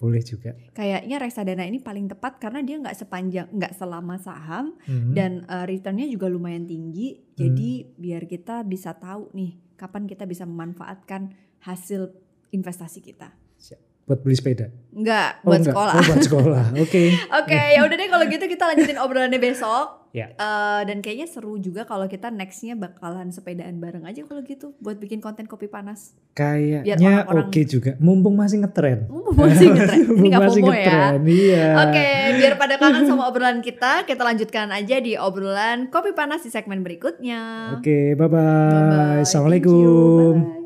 Boleh 0.03 0.19
juga. 0.19 0.51
Kayaknya 0.71 1.15
reksadana 1.15 1.63
ini 1.63 1.79
paling 1.79 2.05
tepat 2.05 2.35
karena 2.35 2.59
dia 2.59 2.75
nggak 2.75 2.91
sepanjang 2.93 3.47
nggak 3.49 3.71
selama 3.71 4.19
saham 4.19 4.75
Hmm. 4.83 5.15
dan 5.15 5.47
eh, 5.47 5.63
returnnya 5.63 6.03
juga 6.05 6.27
lumayan 6.27 6.67
tinggi. 6.67 7.23
Jadi 7.33 7.87
biar 7.95 8.27
kita 8.27 8.61
bisa 8.61 8.91
tahu 8.91 9.31
nih 9.31 9.55
kapan 9.73 10.03
kita 10.03 10.23
bisa 10.23 10.43
memanfaatkan 10.43 11.31
hasil 11.61 12.11
investasi 12.49 12.99
kita. 13.01 13.31
buat 14.03 14.19
beli 14.19 14.35
sepeda. 14.35 14.67
Enggak, 14.91 15.39
Oh, 15.39 15.47
buat 15.47 15.63
enggak. 15.63 15.71
sekolah. 15.71 15.93
Oh, 15.95 16.03
buat 16.03 16.21
sekolah. 16.21 16.65
Oke. 16.83 17.03
Oke, 17.39 17.55
ya 17.71 17.87
udah 17.87 17.95
deh 17.95 18.09
kalau 18.11 18.27
gitu 18.27 18.43
kita 18.45 18.67
lanjutin 18.67 18.99
obrolannya 18.99 19.39
besok. 19.39 20.02
Ya. 20.13 20.29
Eh, 20.37 20.81
dan 20.85 21.01
kayaknya 21.01 21.25
seru 21.25 21.57
juga 21.57 21.89
kalau 21.89 22.05
kita 22.05 22.29
nextnya 22.29 22.77
bakalan 22.77 23.33
sepedaan 23.33 23.81
bareng 23.81 24.05
aja 24.05 24.21
kalau 24.29 24.45
gitu 24.45 24.77
buat 24.77 25.01
bikin 25.01 25.17
konten 25.17 25.49
kopi 25.49 25.65
panas. 25.65 26.13
Kayaknya 26.37 27.25
oke 27.25 27.61
juga. 27.65 27.97
Mumpung 27.97 28.37
masih 28.37 28.61
ngetren. 28.61 29.09
Uh, 29.33 29.33
masih 29.33 29.73
ngetren. 29.73 29.97
Ini 30.05 30.13
Mumpung 30.13 30.29
nggak 30.29 30.41
masih 30.45 30.61
ya. 30.69 31.01
Iya. 31.17 31.67
Oke, 31.89 32.07
biar 32.37 32.53
pada 32.61 32.75
kangen 32.77 33.09
sama 33.09 33.25
obrolan 33.33 33.65
kita, 33.65 34.05
kita 34.05 34.21
lanjutkan 34.21 34.69
aja 34.69 35.01
di 35.01 35.17
obrolan 35.17 35.89
kopi 35.89 36.13
panas 36.13 36.45
di 36.45 36.53
segmen 36.53 36.85
berikutnya. 36.85 37.73
Oke, 37.81 38.13
bye-bye. 38.13 38.29
Bye-bye. 38.29 39.25
Thank 39.25 39.25
you. 39.25 39.25
Assalamualaikum. 39.25 40.33
Bye. 40.37 40.62